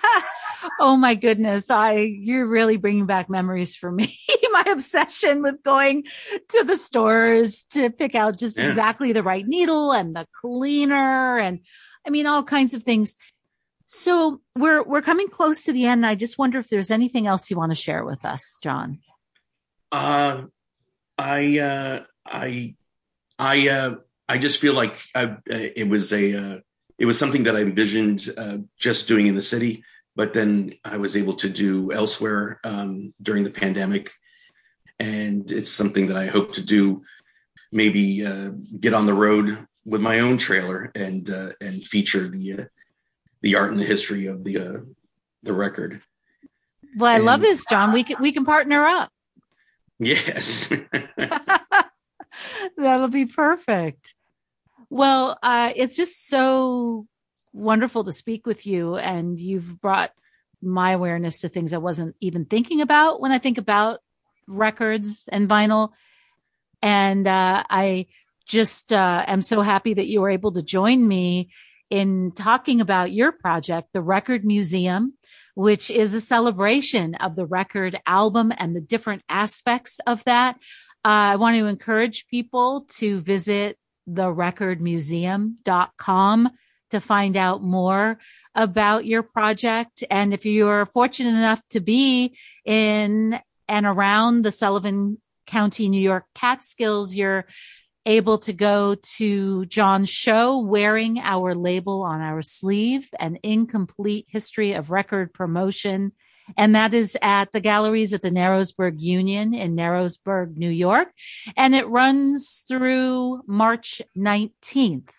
[0.79, 1.69] oh my goodness.
[1.69, 4.17] I, you're really bringing back memories for me.
[4.51, 6.03] my obsession with going
[6.49, 8.65] to the stores to pick out just Yeah.
[8.65, 11.59] exactly the right needle and the cleaner and
[12.05, 13.15] I mean, all kinds of things.
[13.85, 16.05] So we're, we're coming close to the end.
[16.05, 18.97] I just wonder if there's anything else you want to share with us, John.
[19.91, 20.43] Uh,
[21.17, 22.75] I, uh, I,
[23.37, 23.95] I, uh,
[24.27, 26.59] I just feel like I, uh, it was a, uh,
[26.97, 29.83] it was something that I envisioned uh, just doing in the city,
[30.19, 34.11] but then I was able to do elsewhere um, during the pandemic,
[34.99, 37.03] and it's something that I hope to do.
[37.71, 38.49] Maybe uh,
[38.81, 42.65] get on the road with my own trailer and uh, and feature the uh,
[43.43, 44.77] the art and the history of the uh,
[45.43, 46.01] the record.
[46.97, 47.93] Well, I love this, John.
[47.93, 49.13] We can, we can partner up.
[49.99, 50.67] Yes.
[52.77, 54.15] That'll be perfect.
[54.89, 57.07] Well, uh, it's just so
[57.59, 60.11] wonderful to speak with you, and you've brought
[60.61, 63.99] my awareness to things I wasn't even thinking about when I think about
[64.47, 65.89] records and vinyl.
[66.81, 68.07] And uh, I
[68.47, 71.49] just uh, am so happy that you were able to join me
[71.89, 75.13] in talking about your project, the Record Museum,
[75.55, 80.55] which is a celebration of the record album and the different aspects of that.
[81.05, 86.49] Uh, I want to encourage people to visit therecordmuseum.com
[86.89, 88.19] to find out more
[88.55, 90.03] about your project.
[90.09, 96.25] And if you're fortunate enough to be in and around the Sullivan County, New York
[96.35, 97.45] Catskills, you're
[98.05, 104.73] able to go to John's show wearing our label on our sleeve, an incomplete history
[104.73, 106.11] of record promotion.
[106.57, 111.09] And that is at the galleries at the Narrowsburg Union in Narrowsburg, New York.
[111.55, 115.11] And it runs through March 19th.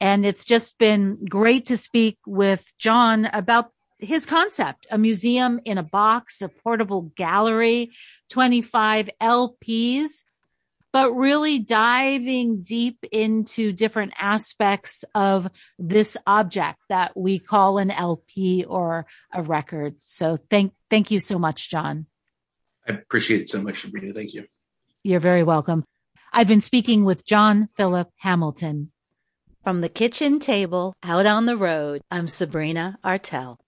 [0.00, 5.78] And it's just been great to speak with John about his concept, a museum in
[5.78, 7.92] a box, a portable gallery,
[8.30, 10.24] 25 LPs,
[10.92, 15.48] but really diving deep into different aspects of
[15.78, 19.96] this object that we call an LP or a record.
[19.98, 22.06] So thank, thank you so much, John.
[22.88, 24.12] I appreciate it so much, Sabrina.
[24.12, 24.46] Thank you.
[25.02, 25.84] You're very welcome.
[26.32, 28.92] I've been speaking with John Philip Hamilton.
[29.62, 33.58] From the kitchen table out on the road, I'm Sabrina Artel.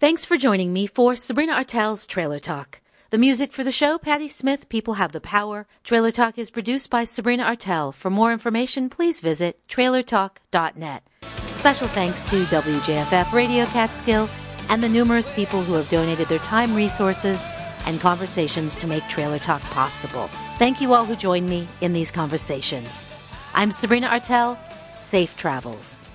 [0.00, 2.80] Thanks for joining me for Sabrina Artel's Trailer Talk.
[3.10, 5.66] The music for the show, Patti Smith, People Have the Power.
[5.84, 7.92] Trailer Talk is produced by Sabrina Artel.
[7.92, 11.02] For more information, please visit trailertalk.net.
[11.56, 14.30] Special thanks to WJFF Radio Catskill
[14.70, 17.44] and the numerous people who have donated their time, resources,
[17.84, 20.28] and conversations to make Trailer Talk possible.
[20.58, 23.06] Thank you all who joined me in these conversations.
[23.52, 24.58] I'm Sabrina Artel.
[25.02, 26.06] Safe travels.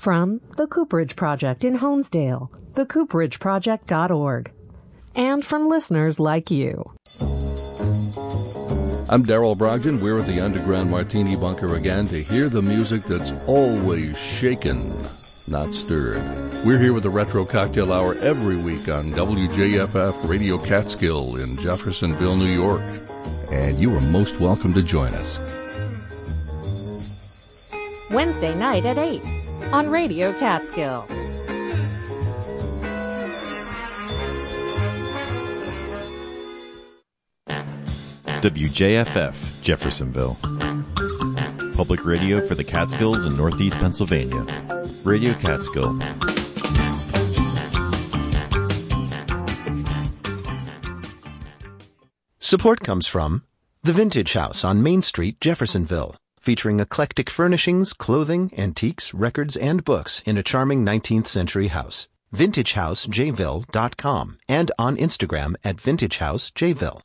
[0.05, 4.53] From the Cooperage Project in Honesdale, thecooperageproject.org.
[5.15, 6.93] And from listeners like you.
[9.09, 10.03] I'm Daryl Brogdon.
[10.03, 14.93] We're at the Underground Martini Bunker again to hear the music that's always shaken,
[15.49, 16.23] not stirred.
[16.67, 22.37] We're here with the Retro Cocktail Hour every week on WJFF Radio Catskill in Jeffersonville,
[22.37, 22.83] New York.
[23.51, 25.41] And you are most welcome to join us.
[28.11, 31.07] Wednesday night at 8 on Radio Catskill.
[38.45, 40.37] WJFF, Jeffersonville.
[41.75, 44.47] Public radio for the Catskills in Northeast Pennsylvania.
[45.03, 45.99] Radio Catskill.
[52.39, 53.43] Support comes from
[53.83, 60.23] The Vintage House on Main Street, Jeffersonville, featuring eclectic furnishings, clothing, antiques, records, and books
[60.27, 62.07] in a charming 19th century house.
[62.35, 67.01] VintageHouseJville.com and on Instagram at VintageHouseJville.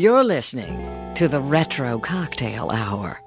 [0.00, 3.20] You're listening to the Retro Cocktail Hour.